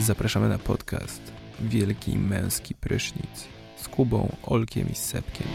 [0.00, 5.46] Zapraszamy na podcast Wielki Męski Prysznic z Kubą, Olkiem i Sepkiem.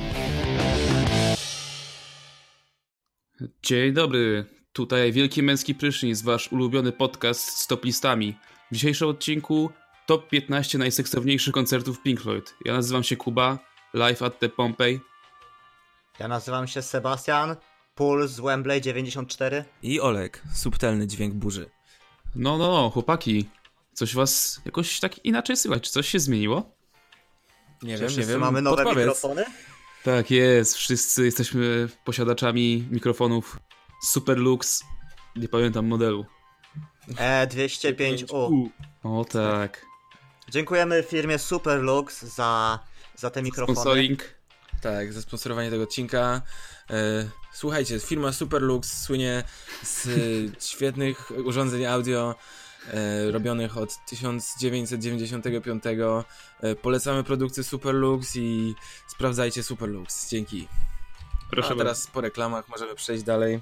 [3.63, 8.37] Dzień dobry, tutaj Wielki Męski Prysznic, wasz ulubiony podcast z top listami.
[8.71, 9.69] W dzisiejszym odcinku
[10.05, 12.55] top 15 najseksowniejszych koncertów Pink Floyd.
[12.65, 13.59] Ja nazywam się Kuba,
[13.93, 14.99] live at the Pompey.
[16.19, 17.55] Ja nazywam się Sebastian,
[17.95, 19.65] Puls z Wembley 94.
[19.83, 21.69] I Olek, subtelny dźwięk burzy.
[22.35, 23.49] No, no, no, chłopaki,
[23.93, 25.83] coś was jakoś tak inaczej słychać.
[25.83, 26.75] Czy coś się zmieniło?
[27.83, 28.39] Nie wiem, nie wiem.
[28.39, 29.07] mamy nowe Podpowiedz.
[29.07, 29.45] mikrofony?
[30.03, 33.59] Tak jest, wszyscy jesteśmy posiadaczami mikrofonów
[34.03, 34.83] Superlux,
[35.35, 36.25] nie pamiętam modelu.
[37.09, 38.69] E205U.
[39.03, 39.85] O tak,
[40.49, 42.79] Dziękujemy firmie Superlux za,
[43.15, 43.75] za te mikrofony.
[43.75, 44.23] sponsoring.
[44.81, 46.41] Tak, za sponsorowanie tego odcinka.
[46.89, 49.43] E, słuchajcie, firma Superlux słynie
[49.83, 50.11] z e,
[50.61, 52.35] świetnych urządzeń audio
[52.93, 55.83] e, robionych od 1995.
[56.61, 58.75] E, polecamy produkcję Superlux i
[59.07, 60.29] sprawdzajcie Superlux.
[60.29, 60.67] Dzięki.
[61.51, 63.61] Proszę A teraz po reklamach możemy przejść dalej.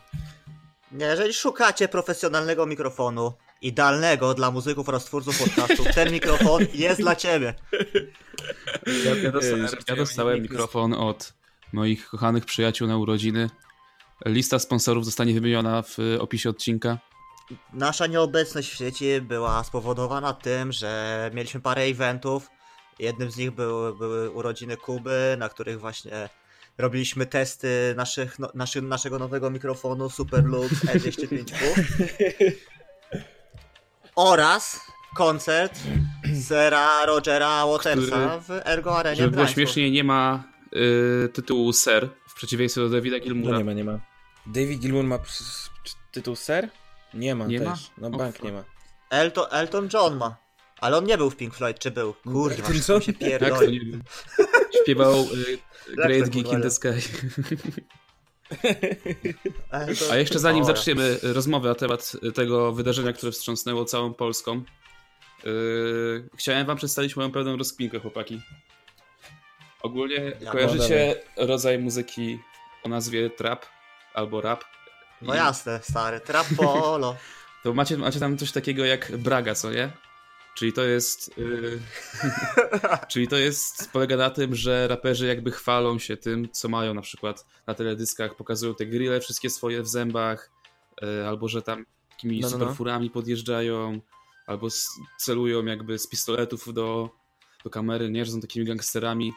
[0.91, 7.15] Nie, Jeżeli szukacie profesjonalnego mikrofonu, idealnego dla muzyków oraz twórców podcastów, ten mikrofon jest dla
[7.15, 7.53] ciebie.
[9.05, 11.33] Ja, ja dostałem, żartuję, ja dostałem mikrofon od
[11.73, 13.49] moich kochanych przyjaciół na urodziny.
[14.25, 16.97] Lista sponsorów zostanie wymieniona w y, opisie odcinka.
[17.73, 22.49] Nasza nieobecność w sieci była spowodowana tym, że mieliśmy parę eventów.
[22.99, 26.29] Jednym z nich były, były urodziny Kuby, na których właśnie
[26.77, 31.83] robiliśmy testy naszych, no, naszy, naszego nowego mikrofonu Superlux E205U.
[34.15, 34.79] Oraz
[35.15, 35.79] koncert
[36.47, 39.53] Sera Rogera Watersa w Ergo Arenie Żeby było Gdańsku.
[39.53, 40.43] śmieszniej, nie ma
[40.75, 43.57] y, tytułu Ser, w przeciwieństwie do Davida No Gilmura.
[43.57, 43.99] nie ma, nie ma.
[44.45, 45.19] David Gilmour ma
[46.11, 46.69] tytuł Ser?
[47.13, 47.67] Nie ma Nie też.
[47.67, 47.77] ma?
[47.97, 48.63] No bank nie ma.
[49.09, 50.35] Elton, Elton John ma.
[50.79, 52.13] Ale on nie był w Pink Floyd, czy był?
[52.13, 53.79] Kurwa, Elton się to pierdoli.
[53.79, 54.03] nie wiem.
[54.83, 55.57] Śpiewał y,
[55.95, 56.89] Great to Geek in the Sky.
[60.11, 64.63] A jeszcze zanim zaczniemy rozmowę na temat tego wydarzenia, które wstrząsnęło całą Polską,
[65.43, 68.41] yy, chciałem wam przedstawić moją pełną rozkminkę, chłopaki.
[69.83, 72.39] Ogólnie Ja kojarzycie rodzaj muzyki
[72.83, 73.65] o nazwie trap
[74.13, 74.63] albo rap?
[75.21, 76.19] No I jasne, stary.
[76.19, 77.15] Trapolo.
[77.63, 79.91] To macie, macie tam coś takiego jak braga, co nie?
[80.55, 81.37] Czyli to jest.
[81.37, 81.79] Yy,
[83.11, 83.91] czyli to jest.
[83.91, 88.35] polega na tym, że raperzy jakby chwalą się tym, co mają na przykład na teledyskach,
[88.35, 90.51] pokazują te grille wszystkie swoje w zębach,
[91.01, 92.59] yy, albo że tam takimi No, no, no.
[92.59, 93.99] superfurami podjeżdżają,
[94.47, 94.67] albo
[95.17, 97.09] celują jakby z pistoletów do,
[97.63, 99.33] do kamery, nie, że są takimi gangsterami.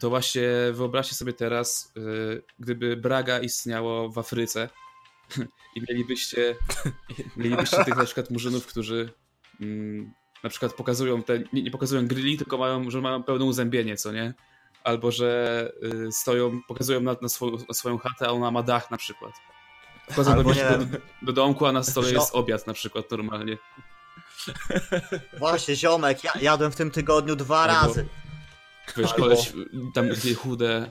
[0.00, 4.68] To właśnie wyobraźcie sobie teraz, yy, gdyby Braga istniało w Afryce
[5.76, 6.56] i mielibyście
[7.36, 9.12] Mielibyście tych na przykład murzynów, którzy
[9.60, 10.12] mm,
[10.42, 14.34] na przykład pokazują te, nie, pokazują grilli, tylko mają, że mają pełne uzębienie, co nie?
[14.84, 15.72] Albo że
[16.08, 19.32] y, stoją, pokazują na, na, swoją, na swoją chatę, a ona ma dach na przykład.
[20.10, 23.58] Wchodzą Albo do, do, do domku, a na stole jest obiad na przykład normalnie.
[25.38, 28.06] Właśnie, ziomek, ja jadłem w tym tygodniu dwa Albo- razy.
[28.96, 29.52] Wiesz, Albo- koleś,
[29.94, 30.90] tam takie chude e,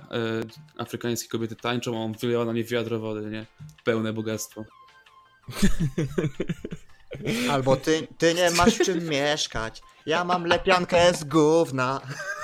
[0.78, 3.46] afrykańskie kobiety tańczą, a on wylewa na nie wiadro wody, nie?
[3.84, 4.66] Pełne bogactwo.
[7.52, 9.82] Albo ty, ty nie masz w czym mieszkać.
[10.06, 12.02] Ja mam lepiankę z gówna.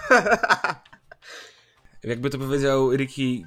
[2.03, 3.43] Jakby to powiedział Ricky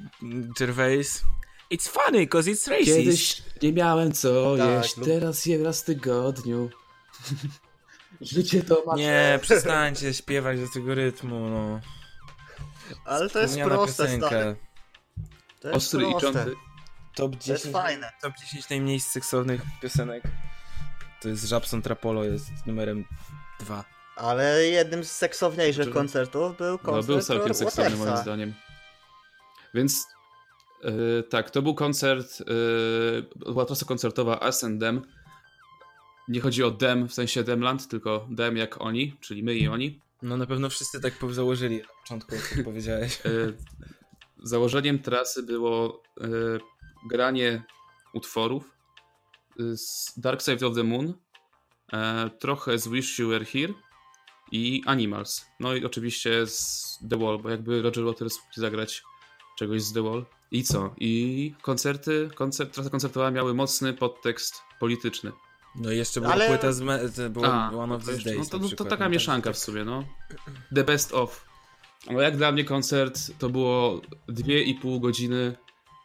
[0.58, 1.22] Gervais.
[1.70, 2.96] It's funny, cause it's racist.
[2.96, 6.70] Kiedyś nie miałem co Tak, jeść, lub- teraz jem raz w tygodniu.
[8.20, 8.94] Życie to ma...
[8.94, 11.80] Nie, przestańcie śpiewać do tego rytmu, no.
[13.04, 14.26] Ale to jest proste, piosenka.
[14.26, 14.56] stary.
[15.60, 16.32] To jest Ostry i proste.
[16.32, 16.54] cząty.
[17.14, 18.12] Top To jest 10, fajne.
[18.22, 20.22] top 10 najmniej seksownych piosenek.
[21.22, 23.04] To jest Żabson Trapolo, jest numerem
[23.60, 23.84] 2.
[24.16, 28.54] Ale jednym z seksowniejszych Czy- koncertów był No, koncert był całkiem seksowny moim zdaniem.
[29.74, 30.06] Więc
[30.84, 32.46] yy, tak, to był koncert, yy,
[33.36, 35.02] była trasa koncertowa Us and Them.
[36.28, 40.00] Nie chodzi o Dem w sensie Demland, tylko Dem jak oni, czyli my i oni.
[40.22, 43.20] No na pewno wszyscy tak założyli na początku, jak powiedziałeś.
[43.24, 43.56] Yy,
[44.42, 46.60] założeniem trasy było yy,
[47.08, 47.62] granie
[48.14, 48.76] utworów
[49.58, 51.14] yy, z Dark Side of the Moon,
[52.38, 53.74] trochę z Wish You Were Here
[54.52, 55.46] i Animals.
[55.60, 59.02] No i oczywiście z The Wall, bo jakby Roger Waters mógł zagrać
[59.58, 60.26] czegoś z The Wall.
[60.50, 60.94] I co?
[60.98, 65.32] I koncerty, koncert, trasa koncertowa miały mocny podtekst polityczny.
[65.80, 66.80] No i jeszcze była Ale- płyta z...
[66.80, 68.84] Me- to było A, One of to These jeszcze- Days No to, na no to
[68.84, 70.04] taka No mieszanka w sumie, no.
[70.74, 71.44] The best of.
[72.10, 75.56] No jak dla mnie koncert to było dwie i pół godziny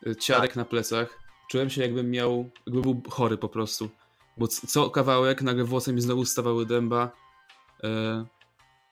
[0.08, 0.56] y, ciarek Tak.
[0.56, 1.20] na plecach.
[1.50, 3.90] Czułem się jakbym miał, jakby był chory po prostu.
[4.38, 7.12] bo co kawałek nagle włosy mi znowu stawały dęba.
[7.84, 8.26] E,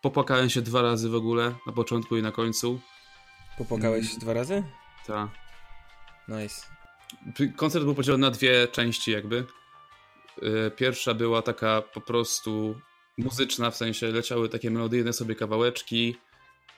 [0.01, 2.79] popłakałem się dwa razy w ogóle, na początku i na końcu.
[3.57, 4.19] Popłakałeś Mm.
[4.19, 4.63] dwa razy?
[5.07, 5.29] Ta.
[6.27, 6.65] Nice.
[7.55, 9.45] Koncert był podzielony na dwie części jakby.
[10.67, 12.75] E, Pierwsza była taka po prostu
[13.17, 16.15] muzyczna, w sensie leciały takie melodyjne sobie kawałeczki,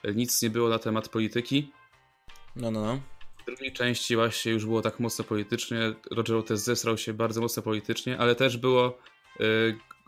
[0.04, 1.72] e, nic nie było na temat polityki.
[2.56, 3.00] No, no, no.
[3.42, 5.78] W drugiej części właśnie już było tak mocno politycznie,
[6.10, 8.98] Roger Waters zesrał się bardzo mocno politycznie, ale też było,
[9.40, 9.44] e,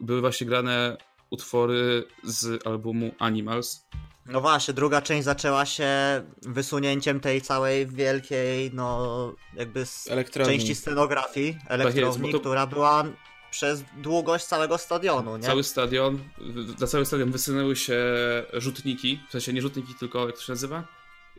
[0.00, 0.96] były właśnie grane
[1.30, 3.86] utwory z albumu Animals.
[4.26, 5.88] No właśnie, druga część zaczęła się
[6.42, 10.52] wysunięciem tej całej wielkiej, no jakby z Elektrowni.
[10.58, 13.04] części scenografii elektrowni, bo to- która była
[13.50, 15.42] przez długość całego stadionu, nie?
[15.42, 16.18] Cały stadion,
[16.80, 18.04] na cały stadion wysunęły się
[18.52, 20.84] rzutniki, w sensie nie rzutniki, tylko jak to się nazywa?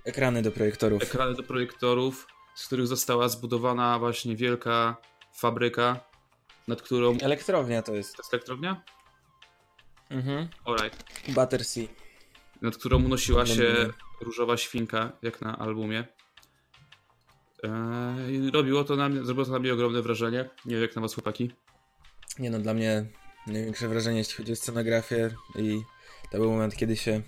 [0.05, 1.03] Ekrany do projektorów.
[1.03, 4.97] Ekrany do projektorów, z których została zbudowana właśnie wielka
[5.33, 5.99] fabryka,
[6.67, 7.17] nad którą...
[7.17, 8.17] To Elektrownia to jest.
[8.17, 8.81] jest elektrownia?
[10.09, 10.47] Mhm.
[10.65, 11.03] Alright.
[11.27, 11.87] Battersea.
[12.61, 13.89] nad którą unosiła się
[14.21, 16.07] różowa świnka, jak na albumie.
[17.63, 20.49] Eee, I robiło to na mnie, zrobiło to na mnie ogromne wrażenie.
[20.65, 21.51] Nie wiem jak na was chłopaki.
[22.39, 23.05] Nie no, dla mnie
[23.47, 25.81] największe wrażenie, jeśli chodzi o scenografię i
[26.31, 27.21] to był moment, kiedy się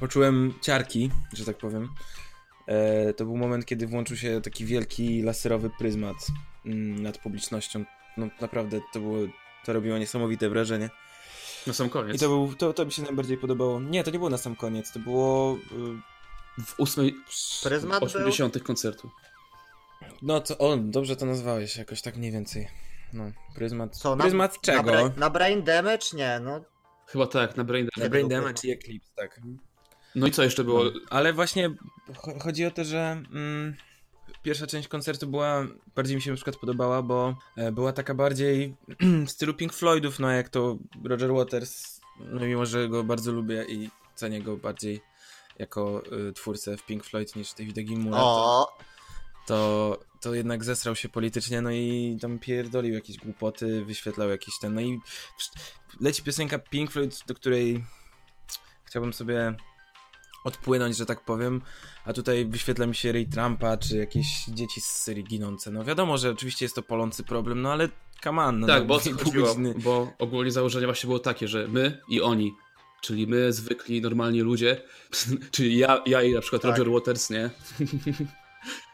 [0.00, 1.88] poczułem ciarki, że tak powiem.
[2.66, 6.16] E, to był moment, kiedy włączył się taki wielki laserowy pryzmat
[6.66, 7.84] mm, nad publicznością.
[8.16, 9.18] No naprawdę to było,
[9.64, 10.90] to robiło niesamowite wrażenie.
[11.66, 12.16] Na sam koniec.
[12.16, 13.80] I to, był, to, to mi się najbardziej podobało.
[13.80, 15.58] Nie, to nie było na sam koniec, to było...
[15.72, 16.16] y,
[16.64, 17.14] w ósmej,
[17.62, 18.06] Pryzmat był?
[18.06, 19.10] 80 koncertu.
[20.22, 22.68] No to, o, dobrze to nazwałeś, jakoś tak mniej więcej.
[23.12, 23.24] No,
[23.54, 23.96] pryzmat...
[23.96, 24.82] Co, na- pryzmat Na, czego?
[24.82, 26.06] brain, na brain damage?
[26.14, 26.60] Nie, no.
[27.06, 29.40] Chyba tak, na Brain Na Nie Brain Damage i Eclipse, tak.
[30.14, 30.82] No i co jeszcze było?
[31.10, 31.70] Ale właśnie
[32.14, 33.76] cho- chodzi o to, że mm,
[34.42, 35.66] pierwsza część koncertu była,
[35.96, 38.76] bardziej mi się na przykład podobała, bo e, była taka bardziej
[39.26, 43.64] w stylu Pink Floydów, no jak to Roger Waters, no mimo, że go bardzo lubię
[43.68, 45.00] i cenię go bardziej
[45.58, 48.84] jako y, twórcę w Pink Floyd niż Davida Gilmoura, O, to,
[49.46, 54.80] to jednak zesrał się politycznie, no i tam pierdolił jakieś głupoty, wyświetlał jakieś ten, no
[54.80, 55.00] i
[56.00, 57.84] leci piosenka Pink Floyd, do której
[58.84, 59.54] chciałbym sobie
[60.44, 61.62] odpłynąć, że tak powiem,
[62.04, 65.70] a tutaj wyświetla mi się Ray Trumpa, czy jakieś dzieci z Syrii ginące.
[65.70, 67.88] No wiadomo, że oczywiście jest to polący problem, no ale
[68.22, 68.60] come on.
[68.60, 69.56] No, tak, no, bo chodziło?
[69.76, 72.54] Bo ogólnie założenie właśnie było takie, że my i oni,
[73.00, 74.82] czyli my, zwykli, normalni ludzie,
[75.52, 76.70] czyli ja, ja i na przykład Tak.
[76.70, 77.50] Roger Waters, nie?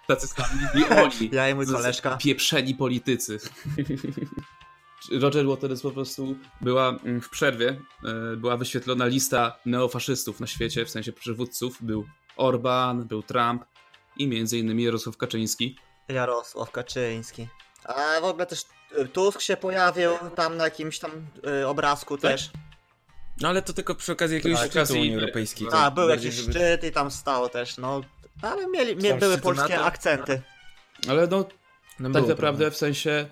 [0.08, 1.30] Tacy sami i oni.
[1.32, 2.16] ja i mój Z- z- koleżka.
[2.16, 3.38] Pieprzeni politycy.
[5.20, 7.80] Roger Waters po prostu była mm, w przerwie,
[8.32, 11.76] e, była wyświetlona lista neofaszystów na świecie, w sensie przywódców.
[11.80, 12.06] Był
[12.36, 13.64] Orban, był Trump
[14.16, 15.76] i między innymi Jarosław Kaczyński.
[16.08, 17.48] Jarosław Kaczyński.
[17.84, 18.64] A w ogóle też
[18.98, 21.10] y, Tusk się pojawił tam na jakimś tam
[21.62, 22.30] y, obrazku Tak?
[22.32, 22.50] też.
[23.40, 25.66] No ale to tylko przy okazji jakiegoś Tak, szczytu Unii Europejskiej.
[25.68, 28.00] Tak, A, był jakiś żeby- szczyt i tam stał też, no.
[28.42, 29.84] Ale mieli, mie, Tam były polskie NATO?
[29.84, 30.42] akcenty.
[31.08, 31.44] Ale no,
[32.00, 32.70] No, tak naprawdę prawda.
[32.70, 33.26] w sensie...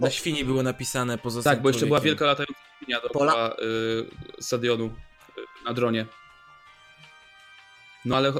[0.00, 3.56] Na świni było napisane poza Tak, bo jeszcze była wielka latająca linia dookoła
[4.38, 6.06] y, stadionu y, na dronie.
[8.04, 8.32] No ale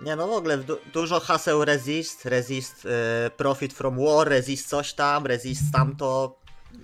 [0.00, 2.88] Nie no w ogóle du dużo haseł resist, resist y,
[3.36, 6.40] profit from war, resist coś tam, resist tamto.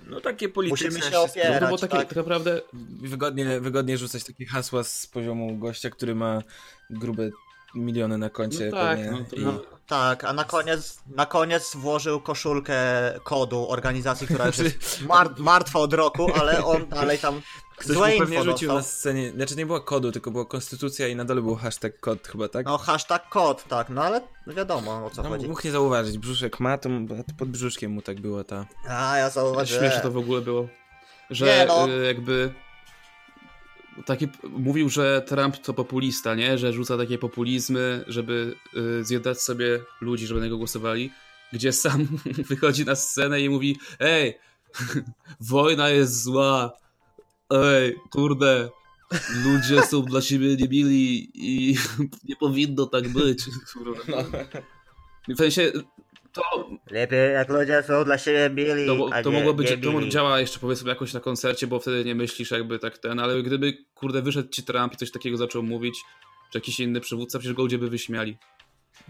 [0.07, 0.87] No takie polityczne.
[0.89, 1.39] Musimy się wszystko.
[1.39, 1.65] no opierać.
[1.69, 2.09] było takie tak.
[2.09, 2.61] tak naprawdę...
[3.03, 6.43] Wygodnie, wygodnie rzucać takie hasła z poziomu gościa, który ma
[6.91, 7.31] grube
[7.77, 8.67] miliony na koncie.
[8.71, 9.11] No tak, pewnie.
[9.11, 9.61] no to I- no.
[9.87, 12.77] Tak, a na koniec, na koniec włożył koszulkę
[13.25, 17.41] kodu organizacji, która już jest mar martwa od roku, ale on dalej tam
[17.77, 18.77] Ktoś złe mu pewnie rzucił dostał.
[18.77, 22.29] na scenie, znaczy nie było kodu, tylko była konstytucja i na dole był hashtag kod
[22.29, 22.67] chyba, tak?
[22.67, 25.49] No hashtag kod, tak, no ale wiadomo o co no, chodzi.
[25.49, 28.67] mógł nie zauważyć, brzuszek ma, to to pod brzuszkiem mu tak było ta...
[28.89, 29.83] A ja zauważyłem.
[29.83, 30.69] Śmieszne to w ogóle było.
[31.31, 31.89] Że Nie, no.
[31.89, 32.53] y, jakby
[34.05, 36.59] taki mówił, że Trump to populista, nie?
[36.59, 38.55] Że rzuca takie populizmy, żeby
[39.01, 41.11] y, zjednać sobie ludzi, żeby na niego głosowali.
[41.53, 42.09] Gdzie sam
[42.51, 44.39] wychodzi na scenę i mówi: Ej,
[45.41, 46.73] wojna jest zła.
[47.51, 48.69] Ej, kurde,
[49.45, 51.77] ludzie są dla siebie niemili i
[52.29, 53.45] nie powinno tak być.
[54.09, 54.25] No.
[55.35, 55.73] W sensie,
[56.37, 59.77] to Lepiej jak ludzie są dla siebie mili, to, a to nie, mogło być, nie
[59.79, 63.43] to działa jeszcze powiedzmy jakoś na koncercie, bo wtedy nie myślisz jakby tak ten, ale
[63.43, 65.95] gdyby kurde wyszedł ci Trump i coś takiego zaczął mówić,
[66.53, 68.37] czy jakiś inny przywódca, przecież go ludzie by wyśmiali.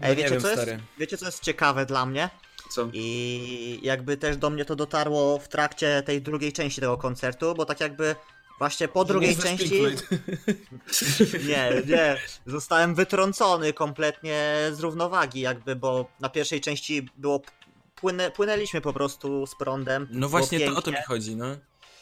[0.01, 2.29] Ej, nie wiecie, wiem, co jest, wiecie co jest ciekawe dla mnie?
[2.69, 2.89] Co?
[2.93, 7.65] I jakby też do mnie to dotarło w trakcie tej drugiej części tego koncertu, bo
[7.65, 8.15] tak jakby
[8.59, 9.81] właśnie po drugiej Pink części...
[11.47, 12.17] Nie, nie.
[12.45, 17.41] Zostałem wytrącony kompletnie z równowagi, jakby, bo na pierwszej części było
[17.95, 20.07] płynę, płynęliśmy po prostu z prądem.
[20.11, 21.45] No właśnie, to o to mi chodzi, no.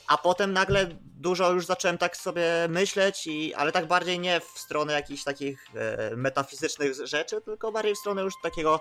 [0.07, 4.59] A potem nagle dużo już zacząłem tak sobie myśleć, i, ale tak bardziej nie w
[4.59, 8.79] stronę jakichś takich e, metafizycznych rzeczy, tylko bardziej w stronę już takiego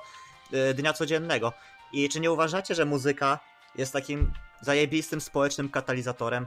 [0.53, 1.53] e, dnia codziennego.
[1.93, 3.41] I czy nie uważacie, że muzyka
[3.75, 6.47] jest takim zajebistym społecznym katalizatorem?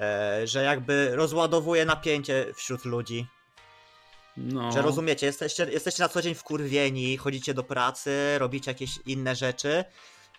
[0.00, 3.26] E, że jakby rozładowuje napięcie wśród ludzi.
[4.36, 4.72] No.
[4.72, 9.84] Że rozumiecie, jesteście, jesteście na co dzień wkurwieni, chodzicie do pracy, robicie jakieś inne rzeczy,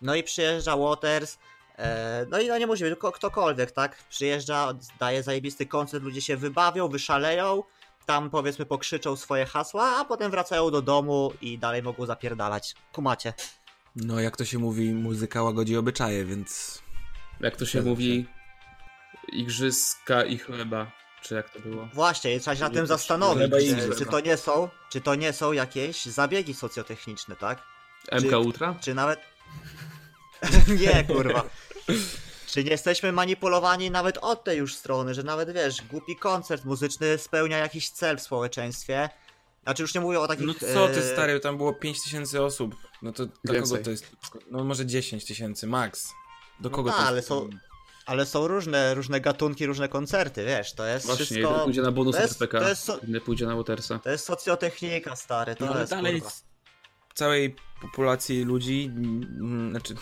[0.01, 1.37] no i przyjeżdża Waters,
[1.77, 4.03] e, no i no nie musi być, tylko ktokolwiek, tak?
[4.09, 7.63] Przyjeżdża, daje zajebisty koncert, ludzie się wybawią, wyszaleją,
[8.05, 12.75] tam powiedzmy pokrzyczą swoje hasła, a potem wracają do domu i dalej mogą zapierdalać.
[12.91, 13.33] Kumacie.
[13.95, 16.81] No, jak to się mówi, muzyka łagodzi obyczaje, więc...
[17.39, 18.25] Jak to się Zgadza mówi,
[19.29, 20.91] igrzyska i chleba,
[21.23, 21.89] czy jak to było?
[21.93, 25.33] Właśnie, trzeba się nad Nie tym zastanowić, czy, czy to nie są, czy to nie
[25.33, 27.63] są jakieś zabiegi socjotechniczne, tak?
[28.11, 28.75] MK Ultra?
[28.81, 29.19] Czy nawet.
[30.81, 31.43] nie, kurwa.
[32.47, 37.17] Czy nie jesteśmy manipulowani nawet od tej już strony, że nawet wiesz, głupi koncert muzyczny
[37.17, 39.09] spełnia jakiś cel w społeczeństwie.
[39.63, 40.45] Znaczy już nie mówię o takich.
[40.47, 42.75] No co ty, e, stary, tam było 5000 osób.
[43.01, 43.71] No to dla Więcej.
[43.71, 44.11] kogo to jest?
[44.51, 46.11] No może 10 tysięcy, max.
[46.59, 47.27] Do No kogo tak, to ale jest?
[47.27, 47.49] są-
[48.09, 51.49] Ale są różne, różne gatunki, różne koncerty, wiesz, to jest Właśnie, wszystko.
[51.49, 53.99] jeden pójdzie na bonus to jest- RPK, to jest so- inny pójdzie na Watersa.
[53.99, 55.91] To jest socjotechnika, stary, to No ale jest.
[55.91, 56.29] dalej kurwa.
[56.29, 56.43] z
[57.15, 59.95] całej populacji ludzi, mm, znaczy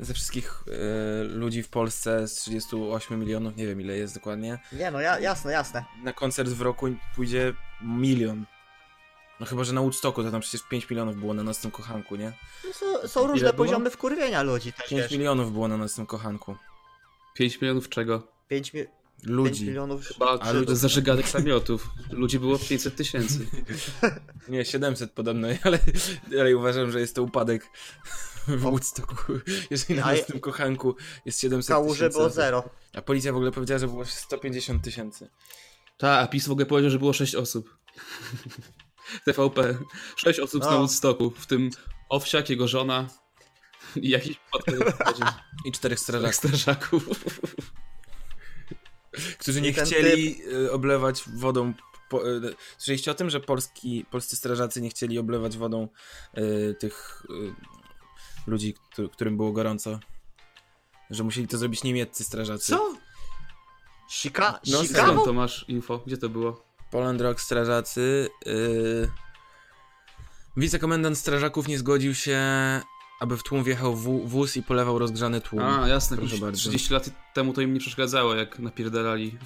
[0.00, 4.90] ze wszystkich e, ludzi w Polsce z 38 milionów, nie wiem ile jest dokładnie, Nie,
[4.90, 5.84] no ja, jasne, jasne.
[6.04, 8.44] na koncert w roku pójdzie milion.
[9.40, 12.32] No chyba, że na Woodstocku to tam przecież 5 milionów było na nocnym kochanku, nie?
[12.64, 13.66] No, są, są różne było?
[13.66, 15.10] poziomy wkurwienia ludzi też, 5 wiesz.
[15.12, 16.56] milionów było na nocnym kochanku.
[17.34, 18.28] 5 milionów czego?
[18.48, 18.80] 5, mi...
[18.80, 18.90] 5
[19.22, 19.66] Ludzi.
[19.66, 20.06] milionów.
[20.06, 21.86] Chyba A ludzie- zażyganych namiotów.
[22.10, 23.46] Ludzi było 500 tysięcy.
[24.48, 25.78] Nie, 700 podobno, ale,
[26.40, 27.66] ale uważam, że jest to upadek
[28.48, 28.70] w O.
[28.70, 29.32] Woodstocku.
[29.70, 30.96] Jeżeli na nocnym kochanku
[31.26, 32.36] jest 700 Kałuży tysięcy było osób.
[32.36, 32.68] zero.
[32.94, 35.30] A policja w ogóle powiedziała, że było 150 tysięcy.
[35.98, 37.76] Ta, a PiS w ogóle powiedział, że było 6 osób.
[39.26, 39.78] TVP.
[40.16, 40.70] 6 osób No.
[40.70, 41.70] na Woodstocku, w tym
[42.08, 43.08] Owsiak, jego żona
[43.96, 45.18] i jakiś podkład
[45.64, 47.08] I czterech strażaków, strażaków.
[49.38, 51.72] którzy nie chcieli e, oblewać wodą.
[52.08, 52.40] Po, e,
[52.78, 55.88] słyszeliście o tym, że polski, polscy strażacy nie chcieli oblewać wodą
[56.34, 59.98] e, tych e, ludzi, któ- którym było gorąco?
[61.10, 62.72] Że musieli to zrobić niemieccy strażacy.
[62.72, 62.96] Co?
[64.10, 64.60] Sika...
[64.66, 65.24] No, Skąd Chicago?
[65.24, 65.98] to masz info?
[66.06, 66.64] Gdzie to było?
[66.90, 68.28] Poland Rock strażacy.
[68.46, 69.10] Yy...
[70.56, 72.40] Wicekomendant strażaków nie zgodził się,
[73.22, 75.62] aby w tłum wjechał wó- wóz i polewał rozgrzany tłum.
[75.62, 76.60] A, jasne, Proszę bardzo.
[76.60, 79.38] 30 lat temu to im nie przeszkadzało, jak napierdalali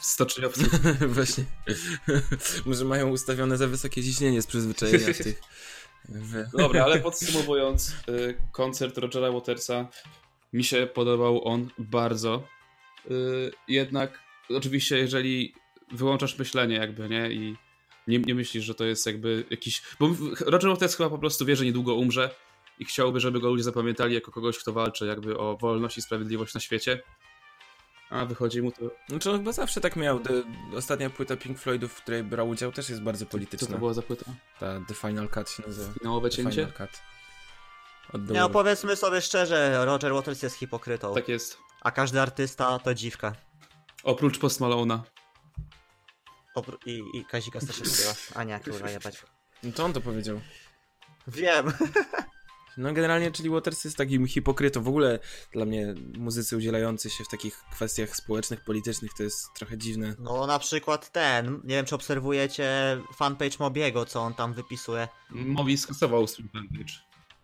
[0.00, 0.64] stoczniowcu.
[1.14, 1.44] Właśnie.
[2.66, 5.40] Może mają ustawione za wysokie ciśnienie z przyzwyczajenia w tych.
[6.58, 9.88] Dobra, ale podsumowując, y, koncert Rogera Watersa
[10.52, 12.42] mi się podobał on bardzo.
[13.10, 15.54] Y, Jednak, oczywiście, jeżeli
[15.92, 17.32] wyłączasz myślenie, jakby, nie?
[17.32, 17.56] I
[18.06, 19.82] nie, nie myślisz, że to jest jakby jakiś.
[20.00, 20.10] Bo
[20.40, 22.30] Roger Waters chyba po prostu wie, że niedługo umrze
[22.80, 26.54] i chciałby, żeby go ludzie zapamiętali jako kogoś, kto walczy jakby o wolność i sprawiedliwość
[26.54, 27.02] na świecie.
[28.10, 28.78] A wychodzi mu to.
[29.08, 30.20] Znaczy on chyba zawsze tak miał.
[30.20, 30.32] The,
[30.76, 33.68] ostatnia płyta Pink Floydów, w której brał udział, też jest bardzo Co polityczna.
[33.68, 34.24] to była za płyta?
[34.60, 35.92] Ta The Final Cut się nazywa.
[35.92, 36.66] Finałowe The cięcie?
[36.66, 36.90] Final Cut.
[38.30, 41.58] Nie, no powiedzmy sobie szczerze, Roger Waters jest hipokrytą, Tak jest.
[41.80, 43.32] a każdy artysta to dziwka.
[44.02, 44.98] Oprócz Post Malone'a.
[46.56, 48.10] Opró- I, I Kazika Staszewskiego.
[48.34, 49.22] A nie, kurwa, jebać.
[49.62, 50.40] No to on to powiedział.
[51.26, 51.72] Wiem.
[52.80, 54.82] No generalnie, czyli Waters jest takim hipokrytą.
[54.82, 55.18] W ogóle
[55.52, 60.14] dla mnie muzycy udzielający się w takich kwestiach społecznych, politycznych to jest trochę dziwne.
[60.18, 65.08] No na przykład ten, nie wiem czy obserwujecie fanpage Mobiego, co on tam wypisuje.
[65.30, 66.92] Mowi skasował swój fanpage.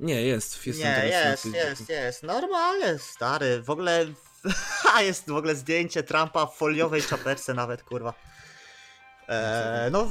[0.00, 0.66] Nie, jest.
[0.66, 2.22] jest nie, jest, jest, jest.
[2.22, 3.62] Normalnie, stary.
[3.62, 4.06] W ogóle.
[4.94, 8.14] A jest w ogóle zdjęcie Trumpa w foliowej czapeczce nawet, kurwa.
[9.28, 10.08] E, no,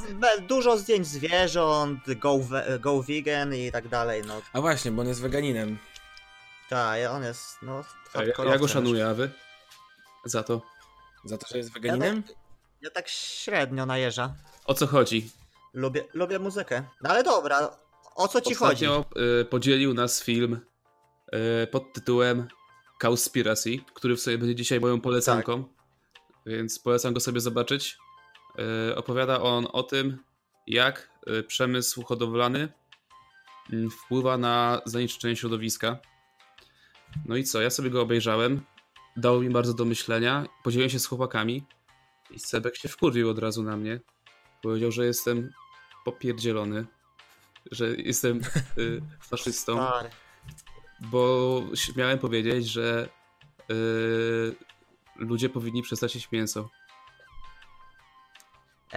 [0.47, 4.21] dużo zdjęć zwierząt, go, we, go vegan i tak dalej.
[4.27, 5.77] No, A właśnie, bo on jest weganinem.
[6.69, 7.83] tak, on jest, no,
[8.15, 9.29] Ja, ja go szanuję, a wy?
[10.25, 10.61] Za to.
[11.25, 12.23] Za to, że jest Ja weganinem?
[12.23, 12.35] tak,
[12.81, 14.33] ja tak średnio najeżdża.
[14.65, 15.29] O co chodzi?
[15.73, 16.83] Lubię, lubię muzykę.
[17.01, 17.77] No ale dobra,
[18.15, 18.87] o co ci chodzi?
[18.87, 20.59] Ostatnio y, podzielił nas film
[21.63, 22.47] y, pod tytułem
[22.99, 25.63] Cowspiracy, który w sobie będzie dzisiaj moją polecanką,
[26.45, 27.97] więc polecam go sobie zobaczyć.
[28.59, 30.17] Y, opowiada on o tym,
[30.67, 32.73] jak y, przemysł hodowlany
[33.73, 35.97] mm, wpływa na zanieczyszczenie środowiska.
[37.25, 38.61] No i co, ja sobie go obejrzałem,
[39.17, 41.65] dało mi bardzo do myślenia, podzieliłem się z chłopakami
[42.31, 43.99] i Sebek się wkurwił od razu na mnie.
[44.61, 45.51] Powiedział, że jestem
[46.05, 46.85] popierdzielony,
[47.71, 48.41] że jestem
[48.77, 49.87] y, faszystą.
[50.99, 53.09] Bo śmiałem powiedzieć, że
[53.69, 54.55] yy,
[55.15, 56.69] ludzie powinni przestać jeść mięso.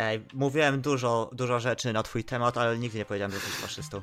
[0.01, 4.03] Ej, mówiłem dużo, dużo rzeczy na twój temat, ale nigdy nie powiedziałem, że jesteś faszystą.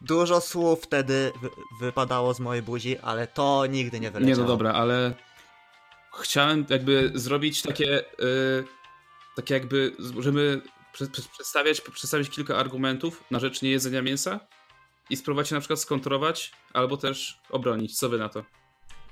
[0.00, 4.36] dużo słów wtedy wy wypadało z mojej buzi, ale to nigdy nie wyleciało.
[4.36, 5.14] Nie, no dobra, ale
[6.20, 8.64] chciałem jakby zrobić takie, yy,
[9.36, 9.96] takie jakby,
[10.92, 14.40] prze, przedstawiać, przedstawić kilka argumentów na rzecz niejedzenia mięsa
[15.10, 17.98] i spróbować się na przykład skontrować albo też obronić.
[17.98, 18.44] Co wy na to?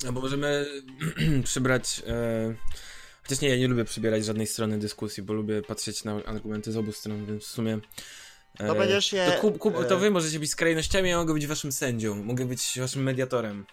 [0.07, 0.67] Albo możemy
[1.45, 2.03] przybrać...
[2.07, 2.94] E...
[3.25, 6.77] Chociaż nie, ja nie lubię przybierać żadnej strony dyskusji, bo lubię patrzeć na argumenty z
[6.77, 7.79] obu stron, więc w sumie...
[8.59, 8.67] E...
[8.67, 9.33] To będziesz je...
[9.33, 12.79] To, Kub, Kub, to wy możecie być skrajnościami, ja mogę być waszym sędzią, mogę być
[12.81, 13.67] waszym mediatorem.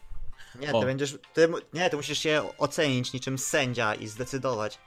[0.60, 1.17] Nie, ty będziesz...
[1.34, 4.79] Ty, nie, ty musisz się ocenić niczym sędzia i zdecydować.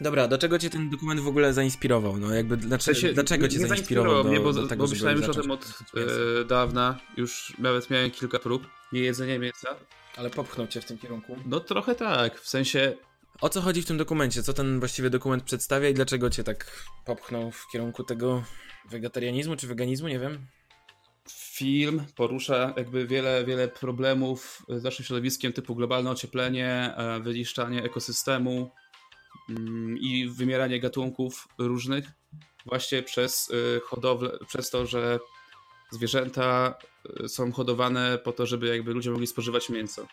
[0.00, 2.16] Dobra, do czego cię ten dokument w ogóle zainspirował?
[2.16, 4.24] No jakby dlaczego, się, dlaczego cię nie zainspirował?
[4.24, 8.10] mnie, bo, do tego, bo myślałem już o tym od e, dawna, już nawet miałem
[8.10, 8.62] kilka prób
[8.92, 9.76] niejedzenia mięsa.
[10.16, 11.36] Ale popchnął cię w tym kierunku?
[11.46, 12.96] No trochę tak, w sensie...
[13.40, 14.42] O co chodzi w tym dokumencie?
[14.42, 18.44] Co ten właściwie dokument przedstawia i dlaczego cię tak popchnął w kierunku tego
[18.90, 20.08] wegetarianizmu czy weganizmu?
[20.08, 20.46] Nie wiem.
[21.30, 28.70] Film porusza jakby wiele, wiele problemów z naszym środowiskiem typu globalne ocieplenie, e, wyniszczanie ekosystemu,
[29.50, 32.10] Mm, i wymieranie gatunków różnych
[32.66, 35.18] właśnie przez y, hodowlę, przez to, że
[35.90, 36.74] zwierzęta
[37.24, 40.06] y, są hodowane po to, żeby jakby ludzie mogli spożywać mięso.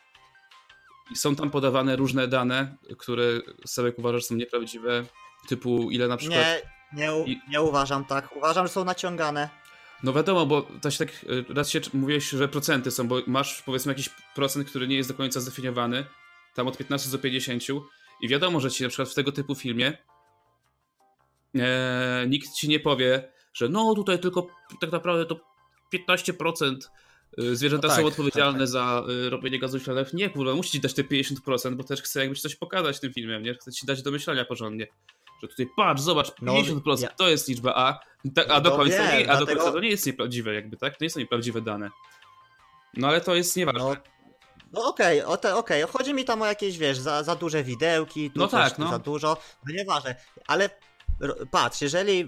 [1.12, 3.24] I są tam podawane różne dane, które
[3.66, 5.04] sobie uważasz są nieprawdziwe,
[5.48, 6.46] typu ile na przykład...
[6.94, 8.36] Nie, nie, nie uważam tak.
[8.36, 9.50] Uważam, że są naciągane.
[10.04, 13.92] No wiadomo, bo też tak y, raz się mówiłeś, że procenty są, bo masz powiedzmy
[13.92, 16.06] jakiś procent, który nie jest do końca zdefiniowany,
[16.56, 17.64] tam od 15 do 50
[18.22, 19.98] i wiadomo, że ci na przykład w tego typu filmie
[21.56, 24.48] e, nikt ci nie powie, że no tutaj tylko
[24.82, 25.40] tak naprawdę to
[25.94, 26.78] 15% e,
[27.38, 28.68] zwierzęta no tak, są odpowiedzialne tak, tak.
[28.68, 30.14] za e, robienie gazów śladów.
[30.14, 33.44] Nie, kurwa, musi ci dać te 50%, bo też chce jakbyś coś pokazać tym filmem,
[33.44, 33.54] nie?
[33.54, 34.88] Chce ci dać do myślenia porządnie.
[35.42, 37.08] Że tutaj patrz, zobacz, 50% no, ja...
[37.08, 38.00] to jest liczba A,
[38.50, 39.46] a, do, no końca nie, a dlatego...
[39.46, 40.98] do końca to nie jest nieprawdziwe jakby, tak?
[40.98, 41.90] To nie są nieprawdziwe dane.
[42.94, 43.80] No ale to jest nieważne.
[43.80, 43.96] No
[44.74, 46.00] no okej, okay, okej, okay.
[46.00, 48.90] chodzi mi tam o jakieś, wiesz, za, za duże widełki, tu no coś, tak, no.
[48.90, 50.16] za dużo, no nieważne,
[50.48, 50.70] ale
[51.52, 52.22] patrz, jeżeli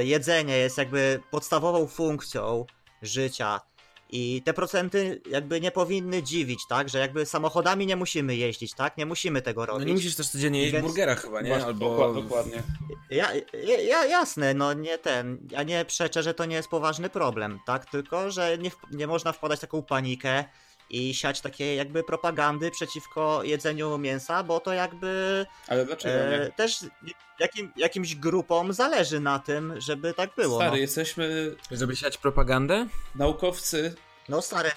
[0.00, 2.66] y, jedzenie jest jakby podstawową funkcją
[3.02, 3.60] życia
[4.10, 8.96] i te procenty jakby nie powinny dziwić, tak, że jakby samochodami nie musimy jeździć, tak,
[8.96, 9.80] nie musimy tego robić.
[9.80, 10.86] No nie musisz też codziennie jeść Więc...
[10.86, 11.64] burgera chyba, nie?
[11.64, 12.14] Albo...
[12.14, 12.62] Dokładnie.
[13.10, 13.28] Ja,
[13.88, 17.90] ja, jasne, no nie ten, ja nie przeczę, że to nie jest poważny problem, tak,
[17.90, 20.44] tylko, że nie, nie można wpadać w taką panikę,
[20.90, 26.78] i siać takie jakby propagandy przeciwko jedzeniu mięsa, bo to jakby Ale dlaczego e, też
[27.38, 30.56] jakim, jakimś grupom zależy na tym, żeby tak było.
[30.56, 30.76] Stary, no.
[30.76, 31.56] jesteśmy...
[31.70, 32.86] Żeby siać propagandę?
[33.14, 33.94] Naukowcy.
[34.28, 34.70] No stary,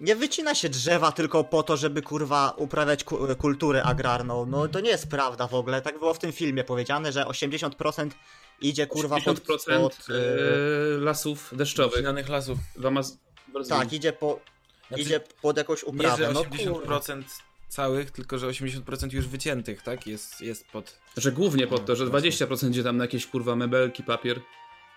[0.00, 4.46] nie wycina się drzewa tylko po to, żeby kurwa uprawiać ku kulturę agrarną.
[4.46, 5.82] No to nie jest prawda w ogóle.
[5.82, 8.10] Tak było w tym filmie powiedziane, że 80%
[8.60, 12.04] idzie kurwa 80% pod, pod yy, lasów deszczowych.
[12.26, 12.58] lasów.
[13.68, 14.40] Tak, idzie po,
[14.90, 16.28] znaczy, idzie pod jakąś uprawę.
[16.28, 17.22] Nie, że 80% no,
[17.68, 20.06] całych, tylko że 80% już wyciętych, tak?
[20.06, 20.98] Jest, jest pod...
[21.16, 24.40] Że głównie pod to, że 20% idzie tam na jakieś kurwa mebelki, papier,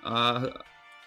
[0.03, 0.41] a...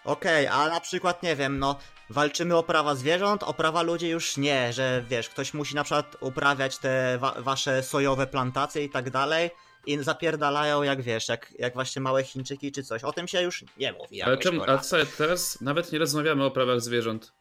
[0.05, 1.79] Okej, okay, a na przykład, nie wiem, no,
[2.11, 6.17] walczymy o prawa zwierząt, o prawa ludzi już nie, że wiesz, ktoś musi na przykład
[6.21, 9.51] uprawiać te wa wasze sojowe plantacje i tak dalej
[9.87, 13.05] i zapierdalają jak wiesz, jak, jak właśnie małe Chińczyki czy coś.
[13.05, 14.23] O tym się już nie mówi.
[14.23, 17.33] Ale czemu, a co, teraz nawet nie rozmawiamy o prawach zwierząt.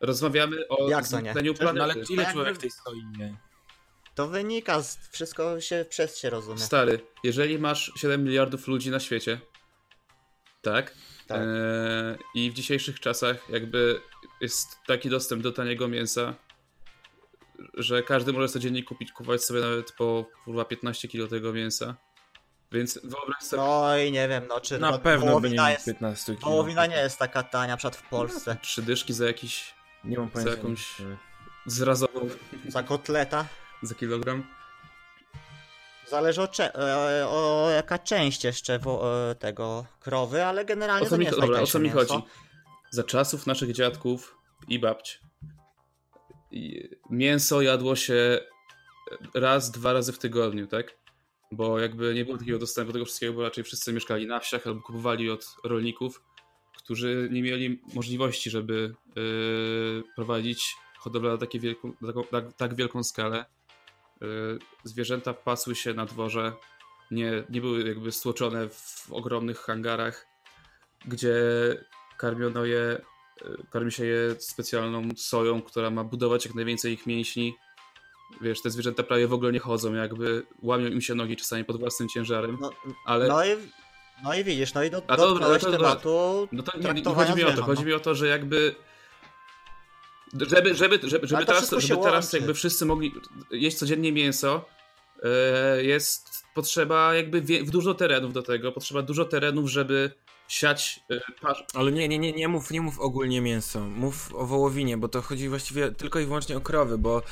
[0.00, 1.34] Rozmawiamy o Jak to nie?
[1.54, 1.78] planety.
[1.78, 3.04] No, ale ile człowiek w tej stoi?
[3.18, 3.36] Nie?
[4.14, 6.58] To wynika, z, wszystko się przez się rozumie.
[6.58, 9.40] Stary, jeżeli masz 7 miliardów ludzi na świecie,
[10.62, 10.94] tak?
[11.26, 11.40] tak.
[11.40, 14.00] E, I w dzisiejszych czasach jakby
[14.40, 16.34] jest taki dostęp do taniego mięsa,
[17.74, 21.96] że każdy może codziennie kupić, kupować sobie nawet po kurwa 15 kg tego mięsa.
[22.72, 23.62] Więc wyobraź sobie.
[23.62, 26.44] No i nie wiem, no czy na pewno wołowina jest, 15 kg.
[26.44, 28.54] Wołowina nie jest taka tania, przykład w Polsce.
[28.54, 30.52] No, trzy dyszki za jakiś nie mam pojęcia.
[30.52, 30.96] Za jakąś
[31.66, 32.28] zrazową.
[32.68, 33.46] Za kotleta.
[33.82, 34.44] Za kilogram.
[36.08, 41.10] Zależy o, cze- e, o jaka część jeszcze wo- e, tego krowy, ale generalnie o
[41.10, 42.14] to nie jest Dobra, o co mi chodzi?
[42.90, 44.36] Za czasów naszych dziadków
[44.68, 45.20] i babć
[47.10, 48.40] mięso jadło się
[49.34, 50.96] raz, dwa razy w tygodniu, tak?
[51.52, 54.66] Bo jakby nie było takiego dostępu do tego wszystkiego, bo raczej wszyscy mieszkali na wsiach
[54.66, 56.22] albo kupowali od rolników
[56.90, 62.74] którzy nie mieli możliwości, żeby yy, prowadzić hodowlę na, takie wielką, na taką, tak, tak
[62.74, 63.44] wielką skalę.
[64.20, 66.52] Yy, zwierzęta pasły się na dworze,
[67.10, 70.26] nie, nie były jakby stłoczone w ogromnych hangarach,
[71.06, 71.34] gdzie
[72.18, 73.00] karmiono je
[73.42, 77.54] y, karmi się je specjalną soją, która ma budować jak najwięcej ich mięśni.
[78.40, 81.80] Wiesz, te zwierzęta prawie w ogóle nie chodzą, jakby łamią im się nogi czasami pod
[81.80, 82.70] własnym ciężarem, No,
[83.06, 83.28] ale...
[83.28, 83.50] no, i,
[84.24, 85.78] no i widzisz, no i do, A dobra, no to dobra.
[85.78, 87.88] tematu No to nie, nie chodzi mi o to, chodzi no.
[87.88, 88.74] mi o to, że jakby
[90.32, 90.74] żeby, żeby,
[91.08, 93.12] żeby, żeby teraz, żeby teraz jakby wszyscy mogli
[93.50, 94.64] jeść codziennie mięso,
[95.22, 100.10] e, jest potrzeba jakby w dużo terenów do tego, potrzeba dużo terenów, żeby
[100.48, 104.46] siać e, pasz, Ale nie, nie, nie, nie mów, nie mów ogólnie mięso, mów o
[104.46, 107.22] wołowinie, bo to chodzi właściwie tylko i wyłącznie o krowy, bo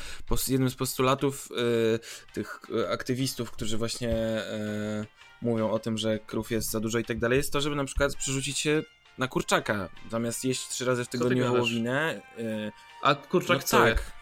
[0.49, 6.71] jednym z postulatów y, tych aktywistów, którzy właśnie y, mówią o tym, że krów jest
[6.71, 8.83] za dużo i tak dalej, jest to, żeby na przykład przerzucić się
[9.19, 11.57] na kurczaka, zamiast jeść trzy razy w ty tygodniu gadasz?
[11.57, 12.23] wołowinę.
[12.39, 12.73] Y,
[13.03, 13.95] a kurczak no soję.
[13.95, 14.13] tak.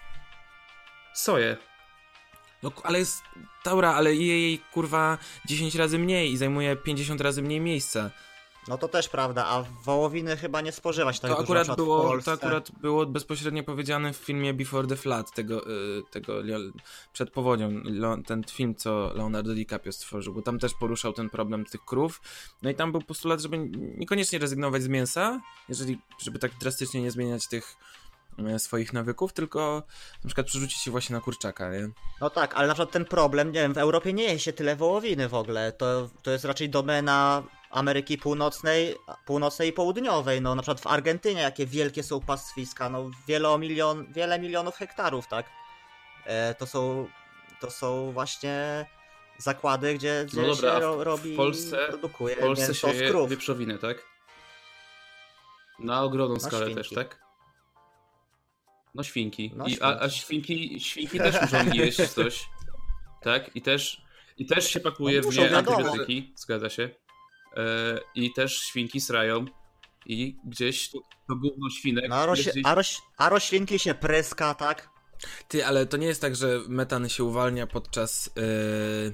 [1.15, 1.57] Soję.
[2.63, 3.23] No ale jest,
[3.63, 8.11] Taura, ale je jej kurwa 10 razy mniej i zajmuje 50 razy mniej miejsca.
[8.69, 12.33] No to też prawda, a wołowiny chyba nie spożywać tak To dużo, akurat, było, to
[12.33, 16.33] akurat było bezpośrednio powiedziane w filmie Before the Flood, tego, y, tego
[17.13, 17.83] przed powodzią,
[18.27, 22.21] ten film, co Leonardo DiCaprio stworzył, bo tam też poruszał ten problem tych krów.
[22.63, 23.59] No i tam był postulat, żeby
[23.99, 27.77] niekoniecznie rezygnować z mięsa, jeżeli, żeby tak drastycznie nie zmieniać tych
[28.55, 29.83] y, swoich nawyków, tylko
[30.25, 31.89] na przykład przerzucić się właśnie na kurczaka, nie?
[32.21, 34.77] No tak, ale na przykład ten problem, nie wiem, w Europie nie je się tyle
[34.77, 35.73] wołowiny w ogóle.
[35.73, 37.43] To, to jest raczej domena
[37.81, 40.43] Ameryki Północnej, Północnej i Południowej.
[40.43, 45.47] No na przykład w Argentynie jakie wielkie są pastwiska, no wielomilion, wiele milionów hektarów, tak?
[46.25, 47.07] E, to są
[47.61, 48.87] to są właśnie
[49.39, 52.93] zakłady, gdzie, gdzie No dobra, się w- ro, w robi, Polsce- produkuje W Polsce mięso
[52.93, 53.31] się krów.
[53.31, 54.03] wieprzowinę, tak?
[55.79, 56.75] Na ogromną skalę świnki.
[56.75, 57.23] też, tak?
[58.95, 59.53] No świnki.
[59.57, 62.47] No, I, a, a świnki, świnki też muszą jeść coś.
[63.23, 63.57] Tak?
[63.57, 64.03] I też,
[64.39, 66.91] I też się pakuje No w nie antybiotyki, zgadza się.
[67.57, 69.45] E, I też świnki srają.
[70.07, 72.05] I gdzieś to, to gówno świnek.
[72.09, 74.89] No, a, roś, gdzieś, a, roś, a roślinki się pryska, tak?
[75.49, 78.31] Ty, ale to nie jest tak, że metan się uwalnia podczas...
[78.37, 79.13] Yy...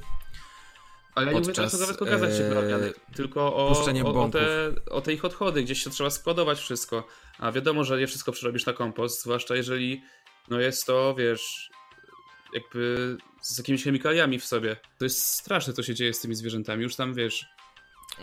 [1.15, 4.29] Ale ja nie mówię teraz o podczas, nawet o gazach cieplarnianych, tylko o, o, o,
[4.29, 7.07] te, o te ich odchody, gdzieś się trzeba składować wszystko.
[7.39, 10.03] A wiadomo, że nie wszystko przerobisz na kompost, zwłaszcza jeżeli
[10.49, 11.71] no jest to, wiesz,
[12.55, 14.77] jakby z jakimiś chemikaliami w sobie.
[14.99, 16.83] To jest straszne, co się dzieje z tymi zwierzętami.
[16.83, 17.47] Już tam, wiesz,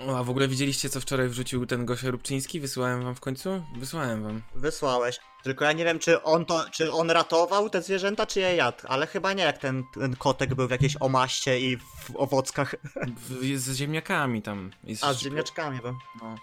[0.08, 2.60] O, a w ogóle widzieliście, co wczoraj wrzucił ten Gosia Rubczyński?
[2.60, 3.64] Wysyłałem wam w końcu?
[3.78, 4.42] Wysłałem wam.
[4.56, 5.20] Wysłałeś.
[5.44, 8.78] Tylko ja nie wiem, czy on to, czy on ratował te zwierzęta, czy je jadł.
[8.88, 12.76] Ale chyba nie, jak ten, ten kotek był w jakiejś omaście i w owockach.
[13.18, 14.72] W, z ziemniakami tam.
[14.84, 15.96] Jest A, z ziemniaczkami był.
[16.22, 16.36] No,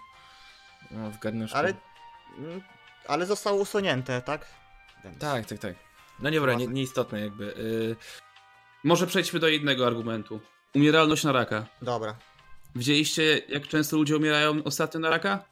[0.91, 1.57] no w garnuszku.
[1.57, 1.73] Ale,
[2.37, 2.61] mm,
[3.07, 4.45] ale zostało usunięte, tak?
[5.03, 5.17] Więc...
[5.17, 5.75] Tak, tak, tak.
[6.19, 7.45] No nie, dobra, nie, nieistotne jakby.
[7.45, 7.95] Yy,
[8.83, 10.39] może przejdźmy do innego argumentu.
[10.75, 11.65] Umieralność na raka.
[11.81, 12.15] Dobra.
[12.77, 15.45] Widzieliście, jak często ludzie umierają ostatnio na raka?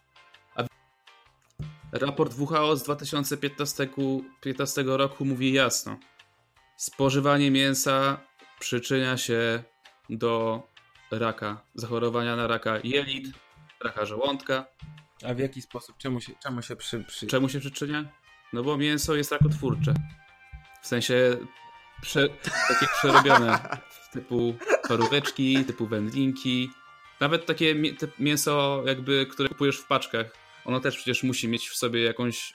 [0.56, 0.64] A
[1.92, 3.90] raport WHO z 2015
[4.42, 5.98] 15 roku mówi jasno.
[6.78, 8.18] Spożywanie mięsa
[8.60, 9.64] przyczynia się
[10.10, 10.64] do
[11.12, 13.28] raka, zachorowania na raka jelit,
[13.84, 14.66] raka żołądka.
[15.26, 15.98] a w jaki sposób?
[15.98, 17.28] Czemu się, czemu się przy, przy...
[17.28, 18.06] Czemu się przyczynia?
[18.54, 19.94] No bo mięso jest rakotwórcze.
[20.82, 21.38] W sensie
[22.02, 22.30] prze,
[22.68, 23.60] takie przerobione
[24.14, 24.56] typu
[24.88, 26.70] paróweczki, typu wędlinki.
[27.20, 27.76] Nawet takie
[28.20, 30.26] mięso jakby, które kupujesz w paczkach.
[30.66, 32.54] Ono też przecież musi mieć w sobie jakąś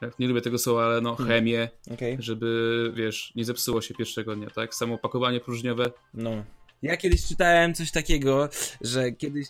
[0.00, 2.16] jak nie lubię tego słowa, ale no chemię, Okej.
[2.20, 4.74] żeby wiesz, nie zepsuło się pierwszego dnia, tak?
[4.74, 5.92] Samo opakowanie próżniowe.
[6.14, 6.44] No.
[6.82, 8.48] Ja kiedyś czytałem coś takiego,
[8.80, 9.46] że kiedyś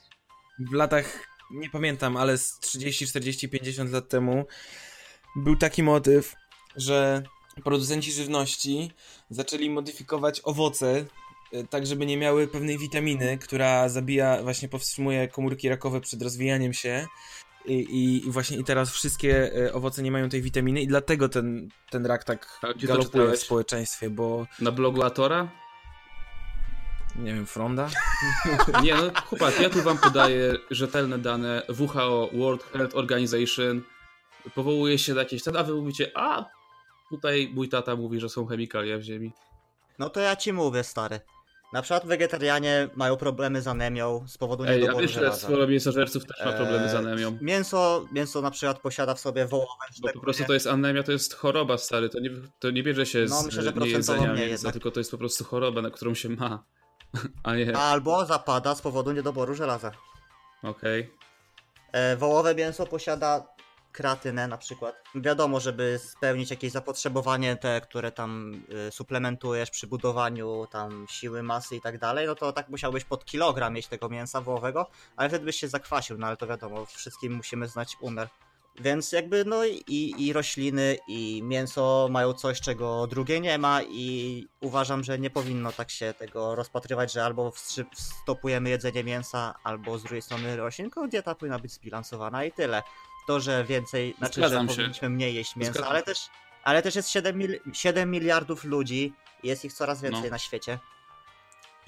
[0.58, 4.46] w latach, nie pamiętam, ale z 30, 40, 50 lat temu
[5.36, 6.34] był taki motyw,
[6.76, 7.22] że
[7.64, 8.90] producenci żywności
[9.30, 11.04] zaczęli modyfikować owoce
[11.70, 17.06] tak, żeby nie miały pewnej witaminy, która zabija, właśnie powstrzymuje komórki rakowe przed rozwijaniem się.
[17.66, 21.28] I, i, I właśnie i teraz wszystkie y, owoce nie mają tej witaminy i dlatego
[21.28, 25.48] ten, ten rak tak galopuje w społeczeństwie, bo Na blogu Atora?
[27.16, 27.88] nie wiem, fronda?
[28.82, 31.62] Nie, no chłopak, ja tu wam podaję rzetelne dane.
[31.78, 33.82] WHO, World Health Organization,
[34.54, 35.48] powołuje się na jakieś...
[35.48, 36.44] A wy mówicie, a
[37.10, 39.32] tutaj mój tata mówi, że są chemikalia w ziemi.
[39.98, 41.20] No to ja ci mówię, stary.
[41.72, 45.46] Na przykład wegetarianie mają problemy z anemią z powodu Ej, niedoboru wiesz, że żelaza.
[45.46, 47.38] sporo mięsożerców też ma problemy z Eee, anemią.
[47.40, 50.20] Mięso, mięso na przykład posiada w sobie wołowe Bo po szczególnie.
[50.20, 52.08] prostu to jest anemia, to jest choroba, stary.
[52.08, 55.00] To nie, to nie bierze się No, z myślę, że procentowo mniej mięsa, tylko to
[55.00, 56.64] jest po prostu choroba, na którą się ma.
[57.42, 57.74] A nie, okej.
[57.74, 59.92] Albo zapada z powodu niedoboru żelaza.
[61.92, 63.46] E, wołowe mięso posiada
[63.92, 65.02] kreatynę na przykład.
[65.14, 71.76] Wiadomo, żeby spełnić jakieś zapotrzebowanie te, które tam y, suplementujesz przy budowaniu tam siły, masy
[71.76, 75.44] i tak dalej, no to tak musiałbyś pod kilogram mieć tego mięsa wołowego, ale wtedy
[75.44, 78.28] byś się zakwasił, no ale to wiadomo, wszystkim musimy znać umiar.
[78.80, 84.48] Więc jakby no i, i rośliny i mięso mają coś, czego drugie nie ma i
[84.60, 87.52] uważam, że nie powinno tak się tego rozpatrywać, że albo
[87.94, 92.82] stopujemy jedzenie mięsa, albo z drugiej strony roślin, tylko dieta powinna być zbilansowana i tyle.
[93.26, 94.74] To, że więcej, znaczy, że Zgadzam się.
[94.76, 96.18] powinniśmy mniej jeść mięsa, Zgadzam ale też,
[96.64, 100.30] ale też jest 7, mil- 7 miliardów ludzi jest ich coraz więcej No.
[100.30, 100.78] na świecie.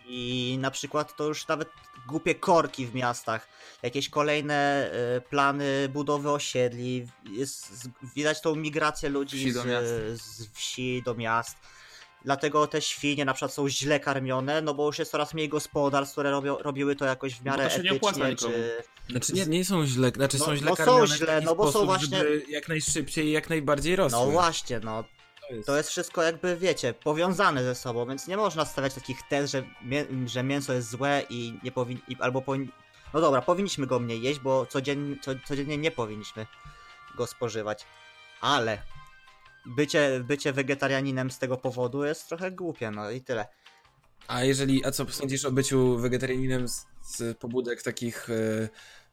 [0.07, 1.69] I na przykład to już nawet
[2.07, 3.49] głupie korki w miastach,
[3.83, 10.49] jakieś kolejne e, plany budowy osiedli, jest, z- widać tą migrację ludzi Wsi z, z
[10.53, 11.57] wsi do miast.
[12.25, 16.15] Dlatego te świnie na przykład są źle karmione, no bo już jest coraz mniej gospodarstw,
[16.15, 18.83] które robią, robiły to jakoś w miarę No to się nie etycznie, czy...
[19.11, 21.47] Znaczy nie, nie są źle, znaczy No- są źle no są karmione w źle, taki
[21.47, 24.19] no bo są sposób, właśnie- żeby jak najszybciej i jak najbardziej rosły.
[24.19, 25.05] No właśnie, no.
[25.49, 25.67] To jest...
[25.67, 29.63] to jest wszystko jakby, wiecie, powiązane ze sobą, więc nie można stawiać takich tez, że,
[29.83, 32.69] mię że mięso jest złe i nie powinni, albo powinni...
[33.15, 36.47] No dobra, powinniśmy go mniej jeść, bo codziennie, co, codziennie nie powinniśmy
[37.17, 37.87] go spożywać,
[38.41, 38.83] ale
[39.67, 43.47] bycie, bycie wegetarianinem z tego powodu jest trochę głupie, no i tyle.
[44.29, 48.69] A jeżeli, a co sądzisz o byciu wegetarianinem z, z pobudek takich, e,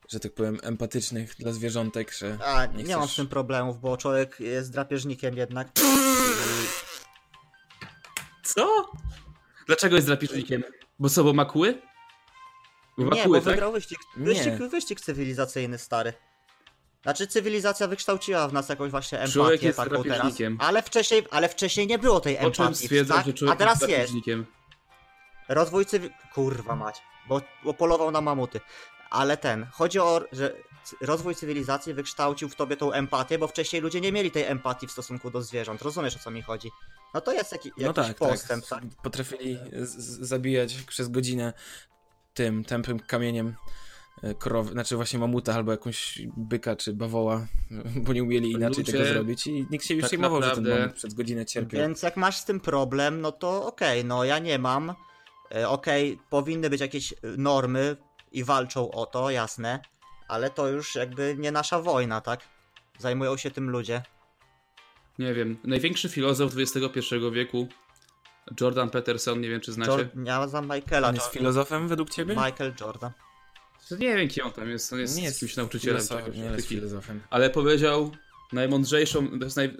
[0.10, 2.38] że tak powiem, empatycznych dla zwierzątek, że...
[2.46, 5.68] A, Nie nie, mam z tym problemów, bo człowiek jest drapieżnikiem jednak.
[8.44, 8.92] Co?
[9.68, 10.64] Dlaczego jest drapieżnikiem?
[11.00, 11.82] Bo co, bo ma kły?
[12.98, 13.54] Bo ma Nie, kły, bo tak?
[13.54, 16.14] wygrał wyścig, wyścig, wyścig cywilizacyjny stary.
[17.04, 20.34] Znaczy cywilizacja wykształciła w nas jakąś właśnie empatię Człowiek jest taką teraz.
[20.60, 23.26] Ale wcześniej, ale wcześniej nie było tej O czym empatii, stwierdzam, tak?
[23.26, 24.46] że człowiek A teraz jest drapieżnikiem?
[25.50, 26.10] Rozwój cywil...
[26.34, 28.60] Kurwa mać, bo, bo polował na mamuty.
[29.10, 30.54] Ale ten, chodzi o, że
[31.02, 34.92] rozwój cywilizacji wykształcił w tobie tą empatię, bo wcześniej ludzie nie mieli tej empatii w
[34.92, 35.82] stosunku do zwierząt.
[35.82, 36.72] Rozumiesz o co mi chodzi?
[37.14, 38.82] No to jest jaki, jakiś No tak, postęp, tak.
[38.82, 39.02] tak?
[39.04, 41.54] Potrafili z- z- zabijać przez godzinę
[42.34, 43.56] tym tępym kamieniem
[44.22, 47.48] e, krowy, znaczy właśnie mamuta albo jakąś byka czy bawoła,
[48.04, 50.64] bo nie umieli inaczej Ludzie tego zrobić i nikt się już tak przejmował, że ten
[50.64, 51.82] naprawdę- mamut przez godzinę cierpiał.
[51.82, 54.94] Więc jak masz z tym problem, no to okej, no ja nie mam.
[55.56, 57.98] E, Okej, powinny być jakieś normy
[58.32, 59.80] i walczą o to, jasne,
[60.28, 62.40] ale to już jakby nie nasza wojna, tak?
[62.98, 64.02] Zajmują się tym ludzie.
[65.20, 65.58] Nie wiem.
[65.64, 67.68] Największy filozof XXI wieku,
[68.62, 69.92] Jordan Peterson, nie wiem czy znacie.
[69.92, 71.08] Jor- ja znam Michaela.
[71.08, 72.36] On jest filozofem według ciebie?
[72.36, 73.12] Michael Jordan.
[73.98, 76.02] Nie wiem kim on tam jest, on jest, nie jest jakimś nauczycielem.
[76.02, 77.22] filozof- czegoś nie jest filozofem.
[77.30, 78.12] Ale powiedział
[78.54, 79.78] najmądrzejszą, to jest naj...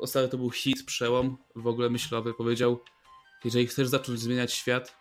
[0.00, 2.80] ostatnio to był hit, przełom w ogóle myślowy, powiedział
[3.44, 4.96] jeżeli chcesz zacząć zmieniać świat,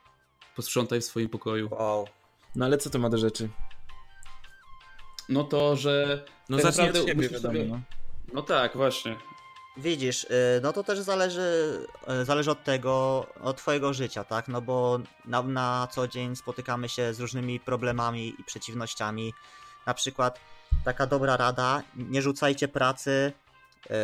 [0.56, 1.70] posprzątaj w swoim pokoju.
[1.72, 2.08] Wow.
[2.56, 3.50] No ale co to ma do rzeczy?
[5.30, 7.54] No to, że No Tak zacznij od naprawdę siebie, wiadomo.
[7.60, 7.80] sobie- No.
[8.34, 9.16] no tak, właśnie.
[9.80, 10.28] Widzisz, y,
[10.64, 11.80] no to też zależy,
[12.22, 14.48] y, zależy od tego, od twojego życia, tak?
[14.48, 19.34] No bo na, na co dzień spotykamy się z różnymi problemami i przeciwnościami.
[19.86, 20.40] Na przykład
[20.86, 23.34] taka dobra rada, nie rzucajcie pracy.
[23.90, 23.96] Yy,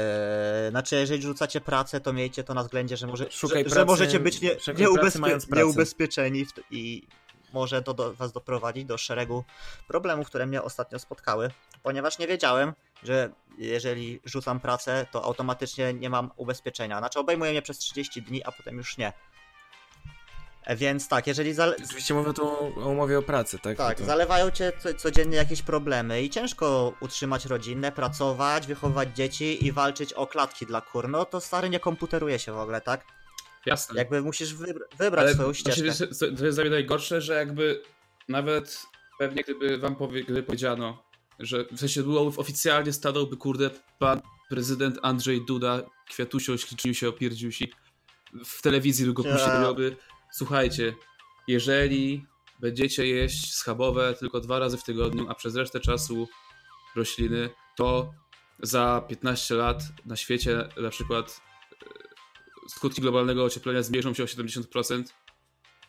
[0.70, 4.42] znaczy, jeżeli rzucacie pracę, to miejcie to na względzie, że, może, że, że możecie być
[4.42, 7.08] nie, nieubezpie, nieubezpieczeni w, i
[7.56, 9.44] może to do, was doprowadzić do szeregu
[9.88, 11.52] problemów, które mnie ostatnio spotkały,
[11.84, 17.00] ponieważ nie wiedziałem, że jeżeli rzucam pracę, to automatycznie nie mam ubezpieczenia.
[17.00, 19.14] Znaczy obejmuje mnie przez 30 dni, a potem już nie.
[20.66, 21.76] E, Więc tak, jeżeli zale...
[21.86, 22.48] Oczywiście mówię tu
[22.84, 23.78] o umowie o pracy, tak?
[23.78, 24.12] tak, No to...
[24.12, 30.14] zalewają cię co, codziennie jakieś problemy i ciężko utrzymać rodzinę, pracować, wychowywać dzieci i walczyć
[30.14, 31.10] o klatki dla kur.
[31.10, 33.06] No to stary nie komputeruje się w ogóle, tak?
[33.66, 34.00] Jasne.
[34.00, 35.84] Jakby musisz wybr- wybrać swoją właśnie ścieżkę.
[35.84, 37.82] wiesz, co- to jest dla mnie najgorsze, że jakby
[38.30, 38.86] nawet
[39.20, 41.04] pewnie gdyby wam powie, gdyby powiedziano,
[41.40, 42.04] że w sensie
[42.38, 47.66] oficjalnie stanąłby kurde pan prezydent Andrzej Duda, kwiatusio, śliczył się, opierdził się
[48.46, 49.62] w telewizji długo Ja.
[49.62, 49.96] robiłby.
[50.32, 50.94] Słuchajcie,
[51.48, 52.26] jeżeli
[52.60, 56.28] będziecie jeść schabowe tylko dwa razy w tygodniu, a przez resztę czasu
[56.96, 58.14] rośliny, to
[58.60, 61.76] za 15 lat na świecie na przykład e,
[62.68, 65.04] skutki globalnego ocieplenia zmniejszą się o 70%,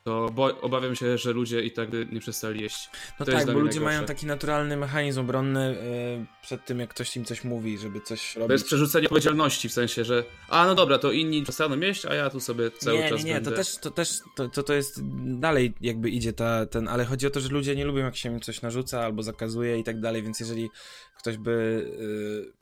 [0.04, 2.90] to bo, obawiam się, że ludzie i tak by nie przestali jeść.
[3.20, 3.80] No To tak, bo ludzie najgorsze.
[3.80, 8.34] mają taki naturalny mechanizm obronny e, przed tym, jak ktoś im coś mówi, żeby coś
[8.34, 8.52] To robić.
[8.52, 12.30] jest przerzucenie odpowiedzialności w sensie, że a no dobra, to inni przestaną jeść, a ja
[12.30, 13.50] tu sobie cały nie, czas nie, nie, będę...
[13.50, 15.00] to też, to też, to, to, to jest
[15.40, 18.32] dalej jakby idzie ta, ten, ale chodzi o to, że ludzie nie lubią jak się
[18.32, 20.70] im coś narzuca albo zakazuje i tak dalej, więc jeżeli
[21.18, 22.52] ktoś by, y,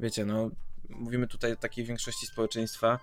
[0.00, 0.50] wiecie, no,
[0.88, 2.98] mówimy tutaj o takiej większości społeczeństwa,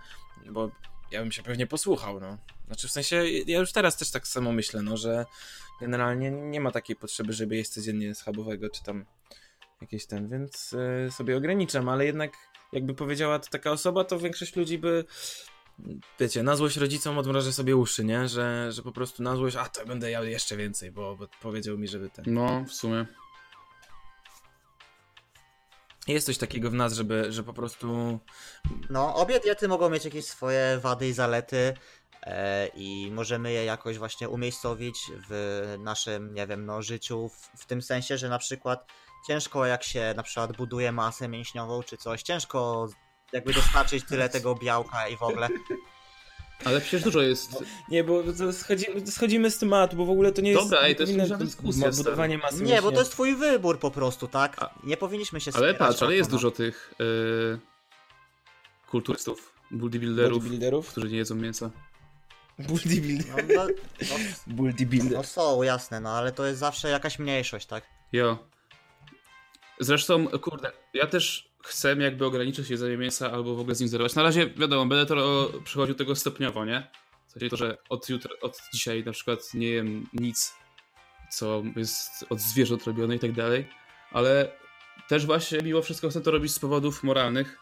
[0.52, 0.71] bo
[1.12, 2.38] ja bym się pewnie posłuchał, no.
[2.67, 5.25] Znaczy w sensie, ja już teraz też tak samo myślę, no, że
[5.82, 9.06] generalnie nie ma takiej potrzeby, żeby jeść codziennie schabowego, czy tam
[9.82, 10.73] jakieś ten, więc
[11.08, 12.32] y, sobie ograniczam, ale jednak
[12.73, 15.06] jakby powiedziała to taka osoba, to większość ludzi by
[16.19, 18.28] wiecie, na złość rodzicom odmrożę sobie uszy, nie?
[18.28, 21.78] Że, że po prostu na złość, a to będę jadł jeszcze więcej, bo, bo powiedział
[21.78, 22.25] mi, żeby ten.
[22.28, 23.06] No, w sumie.
[26.10, 28.19] Jest coś takiego w nas, żeby, że po prostu...
[28.89, 31.74] No, obie diety mogą mieć jakieś swoje wady i zalety
[32.24, 37.65] e, i możemy je jakoś właśnie umiejscowić w naszym, nie wiem, no, życiu, w, w
[37.65, 38.88] tym sensie, że na przykład
[39.28, 42.88] ciężko jak się na przykład buduje masę mięśniową czy coś, ciężko
[43.34, 45.48] jakby dostarczyć tyle tego białka i w ogóle.
[46.65, 47.63] Ale przecież dużo jest.
[47.89, 50.63] Nie, bo to schodzi, schodzimy z tematu, bo w ogóle to nie jest...
[50.63, 54.28] Dobra, to jest dyskusja, ma- Budowanie masy Nie, bo to jest twój wybór po prostu,
[54.28, 54.63] tak?
[54.63, 56.38] A- Nie powinniśmy się Ale patrz, ale jest no.
[56.38, 57.60] dużo tych yy,
[58.91, 60.88] kulturystów, bodybuilderów, Bodybuilderów?
[60.89, 61.69] którzy nie jedzą mięsa.
[62.60, 63.45] Bodybuilder.
[63.48, 63.67] No, no,
[64.02, 64.15] no,
[64.63, 65.17] Bodybuilder.
[65.17, 67.84] no są, jasne, no ale to jest zawsze jakaś mniejszość, tak?
[68.13, 68.38] Jo.
[69.80, 74.15] Zresztą, kurde, ja też chcę jakby ograniczyć jedzenie mięsa albo w ogóle z nim zerwać.
[74.15, 76.88] Na razie, wiadomo, będę to przechodził tego stopniowo, nie?
[77.28, 80.54] W sensie to, że od jutra, od dzisiaj na przykład nie jem nic,
[81.32, 83.67] co jest od zwierząt robione i tak dalej,
[84.12, 84.52] ale
[85.08, 87.60] też właśnie mimo wszystko chcę to robić z powodów moralnych,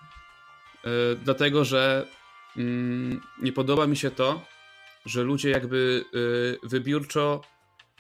[0.83, 0.91] yy,
[1.23, 2.07] dlatego, że
[2.57, 4.45] mm, nie podoba mi się to,
[5.05, 7.41] że ludzie jakby yy, wybiórczo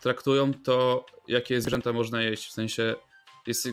[0.01, 2.47] traktują to, jakie zwierzęta można jeść.
[2.47, 2.95] W sensie,
[3.47, 3.69] jest,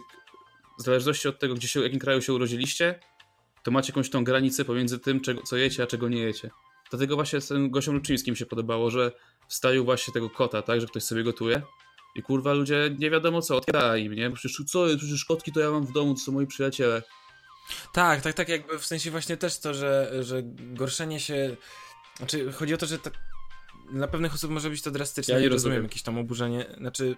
[0.79, 3.01] w zależności od tego, gdzie się, w jakim kraju się urodziliście,
[3.63, 6.51] to macie jakąś tą granicę pomiędzy tym, czego, co jecie, a czego nie jecie.
[6.91, 9.13] Dlatego właśnie z tym gościom Luczyńskim się podobało, że
[9.49, 11.63] wstawił właśnie tego kota, tak, że ktoś sobie gotuje.
[12.15, 14.31] I kurwa ludzie nie wiadomo co, odpiera im, nie?
[14.31, 17.03] Przecież co, przecież kotki to ja mam w domu, to są moi przyjaciele.
[17.93, 21.57] Tak, tak, tak, jakby w sensie właśnie też to, że, że gorszenie się.
[22.17, 23.15] Znaczy, chodzi o to, że tak
[23.93, 25.35] dla pewnych osób może być to drastyczne.
[25.35, 25.83] Ja nie rozumiem rozumiem.
[25.83, 26.67] jakieś tam oburzenie.
[26.79, 27.17] Znaczy,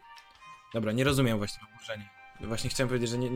[0.75, 2.16] dobra, nie rozumiem właśnie oburzenia.
[2.41, 3.31] Właśnie chciałem powiedzieć, że nie.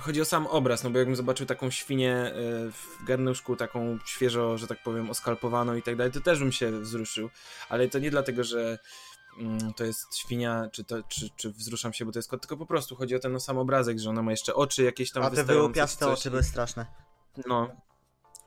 [0.00, 2.32] Chodzi o sam obraz, no bo jakbym zobaczył taką świnię e,
[2.70, 6.80] w garnuszku, taką świeżo, że tak powiem, oskalpowaną i tak dalej, to też bym się
[6.80, 7.30] wzruszył.
[7.68, 8.78] Ale to nie dlatego, że
[9.40, 12.56] mm, to jest świnia, czy, to, czy, czy wzruszam się, bo to jest kot, tylko
[12.56, 15.22] po prostu chodzi o ten no, sam obrazek, że ona ma jeszcze oczy jakieś tam
[15.22, 16.86] A te wyłupiaste oczy były straszne.
[17.46, 17.68] No.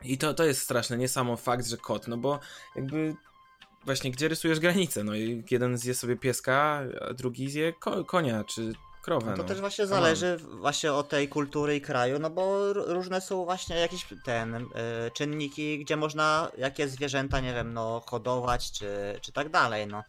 [0.04, 2.40] I to, to jest straszne, nie samo fakt, że kot, no bo
[2.76, 3.16] jakby
[3.86, 8.44] właśnie gdzie rysujesz granicę, no i jeden zje sobie pieska, a drugi zje ko konia
[8.44, 8.74] czy
[9.08, 9.50] krowę, No to no.
[9.50, 14.06] też właśnie zależy właśnie od tej kultury i kraju, no bo różne są właśnie jakieś
[14.26, 14.66] ten y,
[15.14, 20.04] czynniki, gdzie można jakie zwierzęta, nie wiem, no hodować czy, czy tak dalej, no.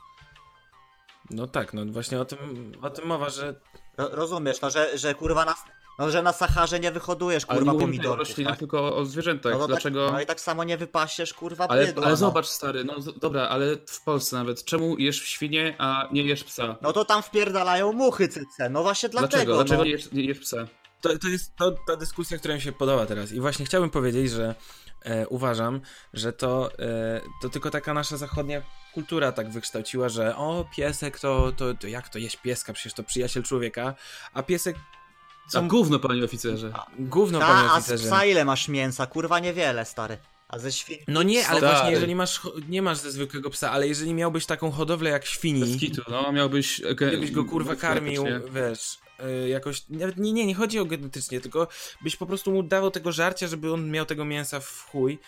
[1.31, 3.55] No tak, no właśnie o tym, o tym mowa, że
[3.97, 5.55] Ro, rozumiesz, no że, że kurwa na,
[5.99, 8.59] no, że na Saharze nie wyhodujesz Ale kurwa tutaj o pomidorków, roślinach, tak?
[8.59, 9.53] tylko o zwierzętach.
[9.53, 10.05] No, to Dlaczego?
[10.05, 12.17] Tak, no i tak samo nie wypasiesz kurwa Ale, bydła, ale no.
[12.17, 16.77] zobacz, stary, no dobra, ale w Polsce nawet, czemu jesz świnię, a nie jesz psa?
[16.83, 19.55] No to tam wpierdalają muchy cyce, no właśnie dlatego, Dlaczego?
[19.55, 19.85] Dlaczego no.
[19.85, 20.67] nie, jesz, nie jesz psa?
[21.01, 23.33] to, to jest to, ta dyskusja, która mi się podoba teraz.
[23.33, 24.55] I właśnie chciałbym powiedzieć, że
[25.03, 25.81] e, uważam,
[26.15, 28.63] że to, e, to tylko taka nasza zachodnia
[28.95, 33.03] kultura tak wykształciła, że o, piesek to, to, to jak to jeść pieska, przecież to
[33.03, 33.95] przyjaciel człowieka,
[34.33, 34.77] a piesek
[35.55, 36.73] A gówno, panie oficerze.
[36.99, 38.07] gówno, Ta, panie a z oficerze.
[38.07, 39.07] psa ile masz mięsa?
[39.07, 40.19] Kurwa niewiele, stary.
[40.49, 40.97] A ze świn...
[41.09, 41.73] No nie, ale Stary.
[41.75, 45.79] właśnie jeżeli masz, nie masz ze zwykłego psa, ale jeżeli miałbyś taką hodowlę jak świni,
[45.79, 46.83] kitu, no, miałbyś...
[46.97, 48.99] gdybyś go kurwa karmił, wiesz,
[49.45, 51.69] y, jakoś, nawet nie, nie, nie chodzi o genetycznie, tylko
[52.03, 55.19] byś po prostu mu dawał tego żarcia, żeby on miał tego mięsa w chuj,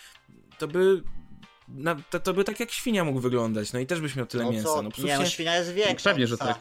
[0.57, 1.03] to by,
[1.67, 4.43] na, to, to by tak jak świnia mógł wyglądać, no i też byś miał tyle
[4.43, 4.81] No mięsa, co?
[4.81, 6.59] no nie, no świnia jest większa Pewnie, że tak.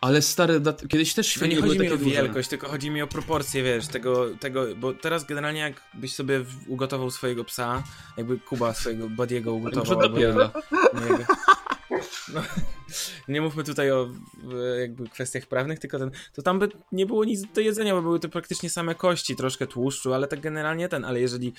[0.00, 2.10] Ale stary, kiedyś też To świnie nie chodzi mi o duże.
[2.10, 7.10] wielkość, tylko chodzi mi o proporcje, wiesz, tego, tego, bo teraz generalnie jakbyś sobie ugotował
[7.10, 7.82] swojego psa,
[8.16, 10.50] jakby Kuba swojego Badiego ugotował, albo jego-
[12.34, 12.42] no,
[13.28, 14.08] nie mówmy tutaj o
[14.80, 18.20] jakby kwestiach prawnych, tylko ten, to tam by nie było nic do jedzenia, bo były
[18.20, 21.52] to praktycznie same kości, troszkę tłuszczu, ale tak generalnie ten, ale jeżeli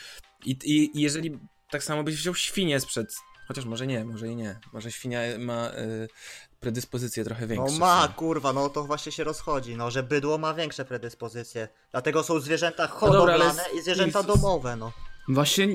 [0.46, 1.40] i, i, i jeżeli
[1.72, 3.16] tak samo byś wziął świnię sprzed,
[3.48, 6.08] chociaż może nie, może i nie, może świnia ma y,
[6.62, 7.78] predyspozycje trochę No większe.
[7.80, 11.67] ma, kurwa, no to właśnie się rozchodzi, no, że bydło ma większe predyspozycje.
[11.91, 14.91] Dlatego są zwierzęta hodowlane dobra, ale i zwierzęta z- domowe, no.
[15.30, 15.67] Właśnie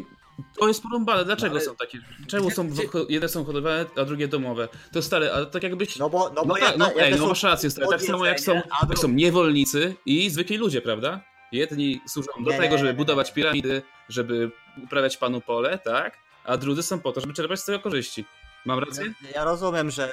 [0.61, 1.25] to jest porąbane.
[1.25, 1.99] Dlaczego No ale- są takie?
[2.29, 4.69] Czemu są Gdzie- jedne są hodowane, a drugie domowe?
[4.93, 5.97] To stary, ale tak jakbyś.
[5.97, 7.87] No bo, no No, bo tak, jedna, no, ej, no masz rację, stary.
[7.89, 11.21] Tak samo jak są, a jak są niewolnicy i zwykli ludzie, prawda?
[11.53, 12.97] Jedni służą do Nie, tego, nie, żeby nie, nie.
[12.99, 14.51] budować piramidy, żeby
[14.85, 16.17] uprawiać panu pole, tak?
[16.45, 18.25] A drudzy są po to, żeby czerpać z tego korzyści.
[18.65, 19.13] Mam rację?
[19.35, 20.13] Ja rozumiem, że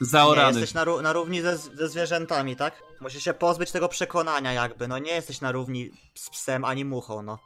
[0.00, 0.60] nie Zaorany.
[0.60, 2.82] jesteś na, ró- na równi ze, ze zwierzętami, tak?
[3.00, 7.22] Musisz się pozbyć tego przekonania jakby, no nie jesteś na równi z psem ani muchą,
[7.22, 7.38] no.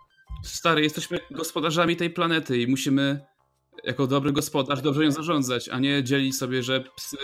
[0.45, 3.27] Stary, jesteśmy gospodarzami tej planety i musimy
[3.85, 7.17] jako dobry gospodarz dobrze ją zarządzać, a nie dzielić sobie, że psy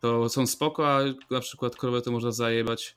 [0.00, 2.96] to są spoko, a na przykład krowę to można zajebać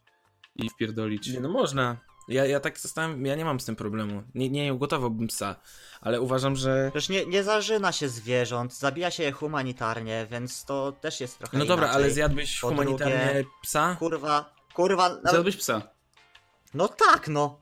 [0.55, 1.27] i wpierdolić.
[1.27, 1.97] Nie, no można.
[2.27, 4.23] Ja, ja tak zostałem, ja nie mam z tym problemu.
[4.35, 5.55] Nie, nie ugotowałbym psa,
[6.01, 6.89] ale uważam, że.
[6.93, 11.57] Przecież nie, nie zażyna się zwierząt, zabija się je humanitarnie, więc to też jest trochę
[11.57, 12.03] No dobra, inaczej.
[12.03, 13.95] ale zjadłbyś Po humanitarnie drugie- psa?
[13.99, 15.81] Kurwa, kurwa, nawet, Zjadłbyś psa.
[16.73, 17.59] No tak, no.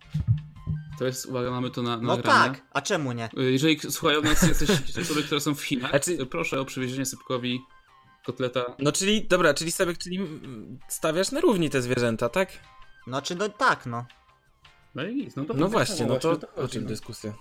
[0.99, 2.53] To jest, uwaga, mamy to na, No nagrane.
[2.55, 2.61] tak.
[2.74, 3.30] A czemu nie?
[3.38, 4.70] Jeżeli słuchają nas jacyś
[5.01, 7.61] osoby, które są w Chinach, Znaczy- proszę o przywiezienie Sypkowi
[8.26, 8.76] kotleta.
[8.80, 10.20] No czyli, dobra, czyli Sebek, czyli
[10.88, 12.49] stawiasz na równi te zwierzęta, tak?
[13.07, 14.05] Znaczy, no tak, no.
[14.96, 16.89] No i nic, no to No właśnie, no to o chodzi, czym no.
[16.89, 17.34] dyskusja?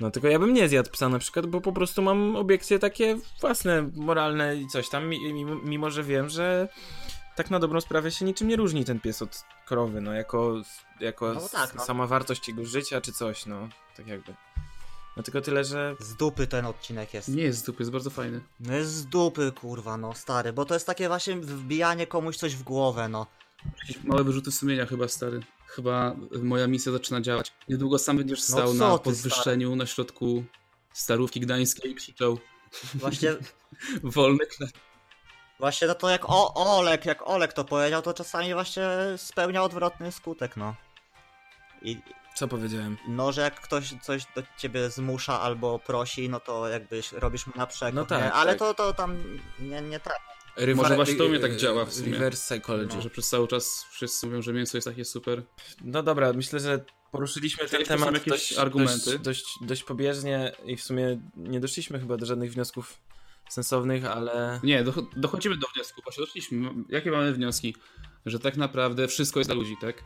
[0.00, 3.18] No tylko ja bym nie zjadł psa na przykład, bo po prostu mam obiekcje takie
[3.40, 6.68] własne, moralne i coś tam, mi- mimo, mimo że wiem, że
[7.36, 10.54] tak na dobrą sprawę się niczym nie różni ten pies od krowy, no jako,
[11.00, 11.84] jako No tak, no.
[11.84, 14.34] sama wartość jego życia czy coś, no tak jakby.
[15.16, 17.28] No tylko tyle, że Z dupy ten odcinek jest.
[17.28, 18.40] Nie jest z dupy, jest bardzo fajny.
[18.60, 22.56] No jest z dupy, kurwa, no stary, bo to jest takie właśnie wbijanie komuś coś
[22.56, 23.26] w głowę, no.
[23.80, 25.40] Jakieś małe wyrzuty sumienia chyba, stary.
[25.68, 27.52] Chyba moja misja zaczyna działać.
[27.68, 30.44] Niedługo sam będziesz No stał co na podwyższeniu na środku
[30.92, 32.38] starówki gdańskiej i krzyczał
[32.94, 33.30] Właśnie,
[34.02, 34.70] wolny klet.
[35.58, 40.12] właśnie no to jak o, Olek, jak Olek to powiedział, to czasami właśnie spełnia odwrotny
[40.12, 40.74] skutek, no.
[41.82, 41.98] I
[42.34, 42.96] co powiedziałem?
[43.08, 47.52] no, że jak ktoś coś do ciebie zmusza albo prosi, no to jakbyś robisz mu
[47.56, 48.32] na przekór, No tak, nie?
[48.32, 48.58] Ale tak.
[48.58, 50.18] to, to tam nie, nie tak.
[50.58, 52.12] Rywa- Może właśnie to mnie y- tak działa w sumie.
[52.12, 53.02] Reverse psychology.
[53.02, 55.42] Że przez cały czas wszyscy mówią, że mięso jest takie super.
[55.84, 59.04] No dobra, myślę, że poruszyliśmy ten Chcieliśmy temat jakieś dość, argumenty.
[59.04, 63.00] Dość, dość, dość pobieżnie i w sumie nie doszliśmy chyba do żadnych wniosków
[63.48, 66.70] sensownych, ale Nie, doch- dochodzimy do wniosku, właśnie doszliśmy.
[66.88, 67.76] Jakie mamy wnioski?
[68.26, 70.04] Że tak naprawdę wszystko jest dla ludzi, tak?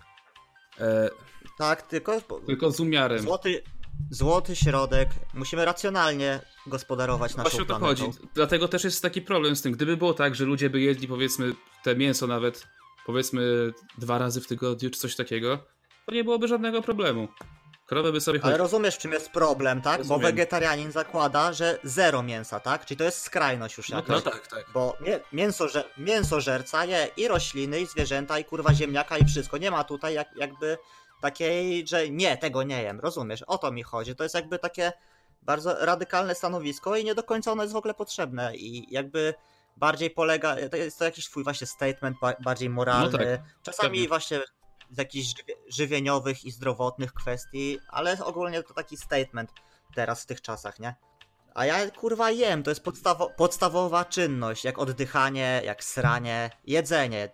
[0.80, 1.10] e,
[1.58, 3.18] Tak, tylko Tylko z umiarem.
[3.18, 3.62] złoty,
[4.10, 5.08] złoty środek.
[5.34, 8.06] Musimy racjonalnie gospodarować naszą Właśnie o to planetą.
[8.12, 8.18] chodzi.
[8.34, 9.72] Dlatego też jest taki problem z tym.
[9.72, 12.66] Gdyby było tak, że ludzie by jedli powiedzmy te mięso nawet
[13.06, 15.58] powiedzmy dwa razy w tygodniu czy coś takiego,
[16.06, 17.28] to nie byłoby żadnego problemu.
[17.86, 19.96] Krowy by sobie Ale rozumiesz, czym jest problem, tak?
[19.96, 20.22] Bo Rozumiem.
[20.22, 22.86] wegetarianin zakłada, że zero mięsa, tak?
[22.86, 24.08] Czyli to jest skrajność już No jakaś.
[24.24, 24.64] no tak, tak.
[24.74, 29.58] Bo mię mięsoże mięsożerca je i rośliny, i zwierzęta, i kurwa ziemniaka, i wszystko.
[29.58, 30.78] Nie ma tutaj jak, jakby
[31.22, 33.00] takiej, że nie, tego nie jem.
[33.00, 33.42] Rozumiesz?
[33.42, 34.16] O to mi chodzi.
[34.16, 34.92] To jest jakby takie
[35.42, 38.56] bardzo radykalne stanowisko i nie do końca ono jest w ogóle potrzebne.
[38.56, 39.34] I jakby
[39.76, 43.12] bardziej polega, to jest to jakiś twój właśnie statement ba bardziej moralny.
[43.12, 44.08] No tak, Czasami pewnie.
[44.08, 44.40] właśnie
[44.90, 49.50] z jakichś żywie żywieniowych i zdrowotnych kwestii, ale ogólnie to taki statement
[49.94, 50.94] teraz w tych czasach, nie?
[51.54, 57.28] A ja kurwa jem, to jest podstawo podstawowa czynność, jak oddychanie, jak sranie, jedzenie.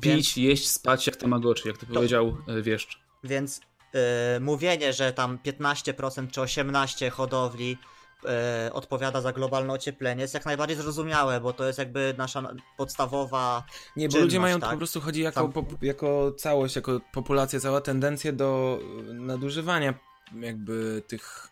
[0.00, 3.00] Pić, jeść, spać jak Tamagotchi, jak to powiedział e, wieszcz.
[3.24, 3.60] Więc
[3.94, 4.00] yy,
[4.40, 7.78] mówienie, że tam 15% czy 18% hodowli
[8.22, 8.28] yy,
[8.72, 13.64] odpowiada za globalne ocieplenie jest jak najbardziej zrozumiałe, bo to jest jakby nasza na- podstawowa
[13.96, 14.70] Nie, bo czynność, ludzie mają tak?
[14.70, 19.94] po prostu chodzi jako, Sam- pop, jako całość, jako populacja, cała tendencję do nadużywania
[20.40, 21.48] jakby tych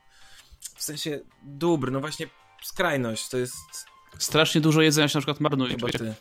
[0.77, 2.27] w sensie dóbr, no właśnie
[2.63, 3.55] skrajność, to jest
[4.19, 5.71] Strasznie dużo jedzenia się na przykład marnuje.
[5.71, 6.15] chyba ty.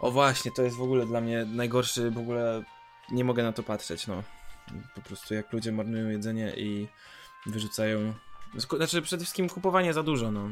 [0.00, 2.62] O właśnie, to jest w ogóle dla mnie najgorszy, w ogóle
[3.10, 4.22] nie mogę na to patrzeć, no.
[4.94, 6.88] Po prostu jak ludzie marnują jedzenie i
[7.46, 8.14] wyrzucają,
[8.76, 10.50] znaczy przede wszystkim kupowanie za dużo, no.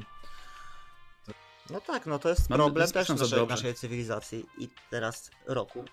[1.70, 5.84] No tak, no to jest Mamy problem też naszej, naszej cywilizacji i teraz roku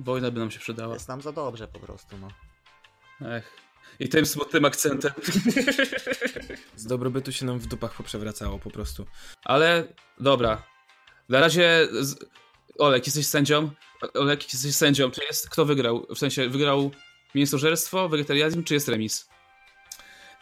[0.00, 0.94] Wojna by nam się przydała.
[0.94, 2.28] jest nam za dobrze po prostu, no.
[3.28, 3.56] Ech.
[4.00, 5.12] I tym smutnym akcentem.
[6.76, 9.06] Z dobrobytu się nam w dupach poprzewracało po prostu.
[9.44, 9.88] Ale
[10.20, 10.62] dobra.
[11.28, 11.88] Na razie.
[12.00, 12.16] Z...
[12.78, 13.70] Olek, jesteś sędzią?
[14.14, 15.10] Olek, jesteś sędzią.
[15.10, 15.50] Czy jest.
[15.50, 16.06] Kto wygrał?
[16.14, 16.90] W sensie, wygrał
[17.34, 19.28] mięsożerstwo, wegetarianizm, czy jest remis?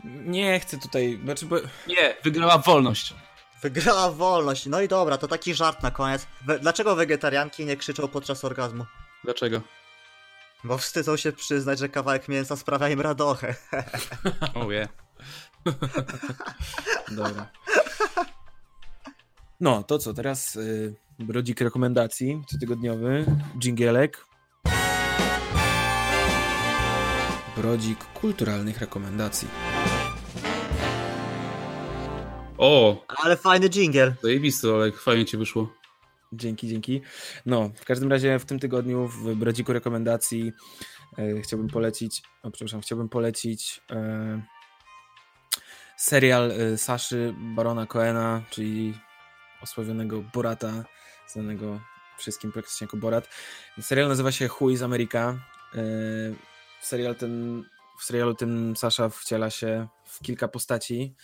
[0.05, 1.57] Nie chcę tutaj, znaczy bo...
[1.87, 3.15] Nie, wygrała wolność.
[3.63, 4.67] Wygrała wolność.
[4.67, 6.27] No i dobra, to taki żart na koniec.
[6.47, 8.87] We, dlaczego wegetarianki nie krzyczą podczas orgazmu?
[9.25, 9.61] Dlaczego?
[10.65, 13.55] Bo wstydzą się przyznać, że kawałek mięsa sprawia im radochę.
[14.55, 14.89] Oh yeah.
[17.11, 17.51] Dobra.
[19.61, 23.27] No, to co, teraz y, brodzik rekomendacji cotygodniowy,
[23.59, 24.27] dżingielek.
[27.57, 29.49] Brodzik kulturalnych rekomendacji.
[32.59, 34.15] O, Ale fajny dżingiel.
[34.23, 35.73] zajebisty Olek, fajnie ci wyszło.
[36.33, 37.01] Dzięki, dzięki.
[37.47, 40.53] No, w każdym razie w tym tygodniu w brodziku rekomendacji
[41.19, 44.43] e, chciałbym polecić, o przepraszam, chciałbym polecić e,
[45.97, 48.95] serial e, Saszy Barona Coena, czyli
[49.63, 50.85] osławionego Borata,
[51.33, 51.81] znanego
[52.19, 53.29] wszystkim praktycznie jako Borat.
[53.81, 55.39] Serial nazywa się Who is America.
[55.75, 55.79] E,
[56.81, 57.65] serial ten,
[58.01, 61.15] w serialu tym Sasza wciela się w kilka postaci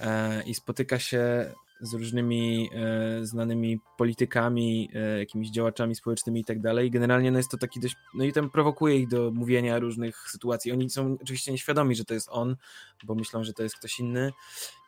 [0.00, 6.90] e, i spotyka się z różnymi e, znanymi politykami, jakimiś działaczami społecznymi i tak dalej.
[6.90, 10.72] Generalnie no jest to taki dość, no i tam prowokuje ich do mówienia różnych sytuacji.
[10.72, 12.56] Oni są oczywiście nieświadomi, że to jest on,
[13.04, 14.32] bo myślą, że to jest ktoś inny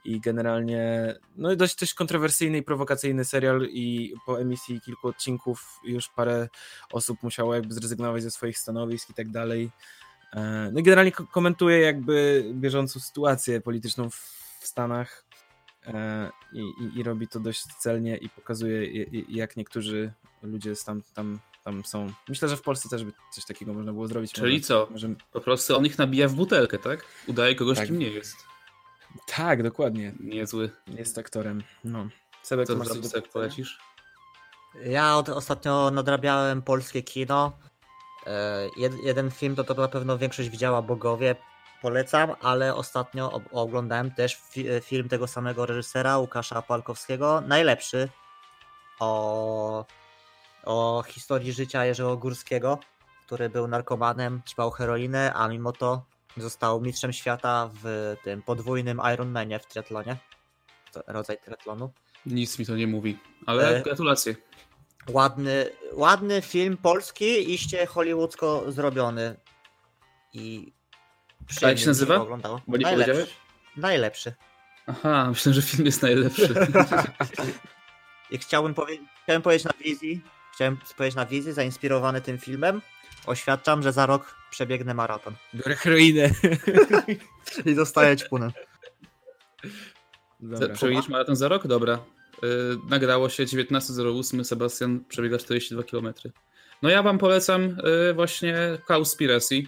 [0.05, 6.09] i generalnie no dość, dość kontrowersyjny i prowokacyjny serial i po emisji kilku odcinków już
[6.09, 6.49] parę
[6.93, 9.71] osób musiało jakby zrezygnować ze swoich stanowisk i tak dalej.
[10.33, 15.25] E, no i generalnie komentuje jakby bieżącą sytuację polityczną w Stanach
[15.87, 21.39] e, i, i, i robi to dość celnie i pokazuje jak niektórzy ludzie tam, tam,
[21.65, 22.13] tam są.
[22.29, 24.33] Myślę, że w Polsce też by coś takiego można było zrobić.
[24.33, 24.89] Czyli może, co?
[24.91, 25.15] Może...
[25.33, 27.05] Po prostu on ich nabija w butelkę, tak?
[27.27, 27.87] Udaje kogoś, Tak.
[27.87, 28.54] kim nie jest.
[29.27, 30.13] Tak, dokładnie.
[30.21, 30.71] Niezły.
[30.87, 31.63] Jest aktorem.
[31.85, 32.09] No.
[32.43, 33.79] Sebek, Co masz coś do polecisz?
[34.85, 37.53] Ja od, ostatnio nadrabiałem polskie kino.
[38.27, 41.37] E, jed, jeden film to, to na pewno większość widziała Bogowie.
[41.83, 47.41] Polecam, ale ostatnio ob- oglądałem też fi, e, film tego samego reżysera, Łukasza Palkowskiego.
[47.41, 48.09] Najlepszy.
[49.01, 49.85] O,
[50.65, 52.79] o historii życia Jerzego Górskiego,
[53.27, 56.05] który był narkomanem, ćpał heroinę, a mimo to
[56.37, 60.17] został mistrzem świata w tym podwójnym Ironmanie w triatlonie.
[61.07, 61.93] Rodzaj triatlonu.
[62.27, 64.37] Nic mi to nie mówi, ale E, gratulacje.
[65.09, 69.37] Ładny, ładny film polski, iście hollywoodzko zrobiony.
[70.33, 70.73] I
[71.63, 72.17] A jak się nazywa?
[72.17, 72.61] Oglądało.
[72.67, 73.13] Bo nie Najlepszy.
[73.13, 73.37] powiedziałeś?
[73.77, 74.35] Najlepszy.
[74.87, 76.55] Aha, myślę, że film jest najlepszy.
[78.31, 80.21] I chciałbym, powie- chciałem powiedzieć na wizji,
[80.55, 82.83] chciałem powiedzieć na wizji, zainspirowany tym filmem.
[83.27, 85.35] Oświadczam, że za rok przebiegnę maraton.
[85.55, 86.31] Biorę heroinę.
[87.67, 88.53] I dostaję ćpunę.
[90.75, 91.67] Przebiegniesz maraton za rok?
[91.67, 91.99] Dobra.
[92.43, 92.49] Yy,
[92.91, 96.15] nagrało się 19.08, Sebastian przebiega 42 km.
[96.83, 98.57] No ja wam polecam yy, właśnie
[98.89, 99.63] Cowspiracy.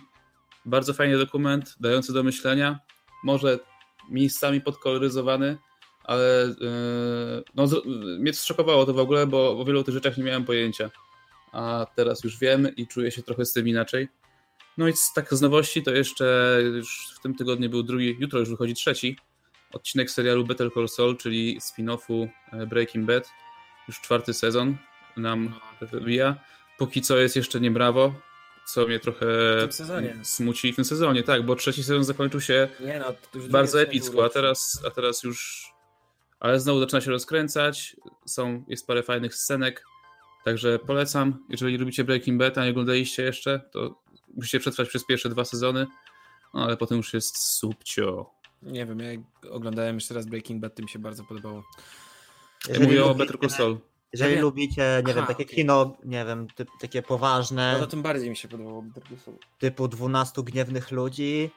[0.64, 2.78] Bardzo fajny dokument, dający do myślenia.
[3.24, 3.58] Może
[4.10, 5.56] miejscami podkoloryzowany,
[6.04, 7.86] ale yy, no, z-
[8.20, 10.90] mnie to zszokowało to w ogóle, bo o wielu tych rzeczach nie miałem pojęcia.
[11.52, 14.08] A teraz już wiem i czuję się trochę z tym inaczej.
[14.78, 18.38] No i z, tak z nowości to jeszcze już w tym tygodniu był drugi, jutro
[18.38, 19.16] już wychodzi trzeci
[19.72, 23.28] odcinek serialu Better Call Saul, czyli spin-offu e, Breaking Bad.
[23.88, 24.76] Już czwarty sezon
[25.16, 26.36] nam wybija.
[26.78, 28.14] Póki co jest jeszcze nie brawo,
[28.66, 30.16] co mnie trochę W tym sezonie.
[30.22, 32.68] smuci w tym sezonie, tak, bo trzeci sezon zakończył się
[32.98, 33.14] no,
[33.50, 35.66] bardzo epicko, a teraz, a teraz już.
[36.40, 37.96] Ale znowu zaczyna się rozkręcać.
[38.26, 39.84] Są, jest parę fajnych scenek.
[40.44, 41.44] Także polecam.
[41.48, 44.02] Jeżeli lubicie Breaking Bad, a nie oglądaliście jeszcze, to
[44.36, 45.86] musicie przetrwać przez pierwsze dwa sezony.
[46.54, 48.30] No ale potem już jest subcio.
[48.62, 49.10] Nie wiem, ja
[49.50, 51.64] oglądałem jeszcze raz Breaking Bad, to mi się bardzo podobało.
[52.68, 53.78] Ja mówię o lubicie- Better Call Saul.
[54.12, 54.42] Jeżeli Ja wiem.
[54.44, 55.56] lubicie, nie wiem, Aha, takie okej.
[55.56, 59.18] kino, nie wiem, typ, takie No poważne, to tym bardziej mi się podobało Better Call
[59.18, 59.36] Saul.
[59.58, 61.50] typu 12 gniewnych ludzi,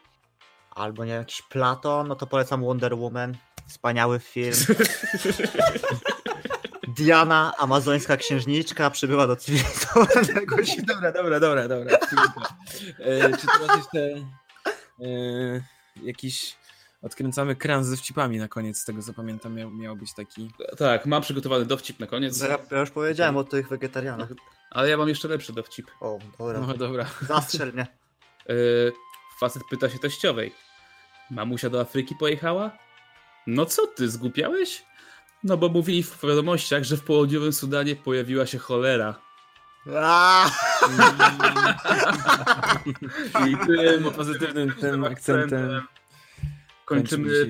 [0.72, 3.38] albo nie wiem, jakiś Platon, no to polecam Wonder Woman.
[3.68, 4.54] Wspaniały film.
[7.04, 10.84] Diana, amazońska księżniczka, przybyła do cywilizowanego świata.
[10.94, 11.98] Dobra, dobra, dobra, dobra.
[13.00, 14.00] e, czy teraz jeszcze
[15.02, 15.64] e,
[16.04, 16.56] jakiś
[17.02, 20.52] odkręcamy kran ze wcipami na koniec, z tego co pamiętam miał, miał być taki.
[20.78, 24.30] Tak, mam przygotowany dowcip na koniec, Ja, ja już powiedziałem o tych wegetarianach.
[24.72, 25.92] ale ja mam jeszcze lepszy dowcip.
[26.02, 26.60] O, dobra.
[26.60, 27.06] No dobra.
[27.22, 27.88] Zastrzel mnie.
[28.50, 28.92] Yy,
[29.40, 30.54] facet pyta się teściowej.
[31.32, 32.72] Mamusia do Afryki pojechała?
[33.48, 34.84] No co ty, zgłupiałeś?
[35.44, 39.22] No bo mówili w wiadomościach, że w południowym Sudanie pojawiła się cholera.
[43.48, 45.82] I tym pozytywnym tym akcentem.
[46.86, 47.48] kończymy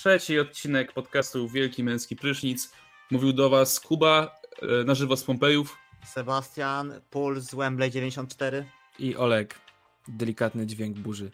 [0.00, 2.72] trzeci odcinek podcastu Wielki Męski Prysznic.
[3.10, 5.76] Mówił do was Kuba e, na żywo z Pompejów.
[6.04, 8.66] Sebastian, Puls z Wembley 94.
[8.98, 9.58] I Olek.
[10.08, 11.30] Delikatny dźwięk burzy.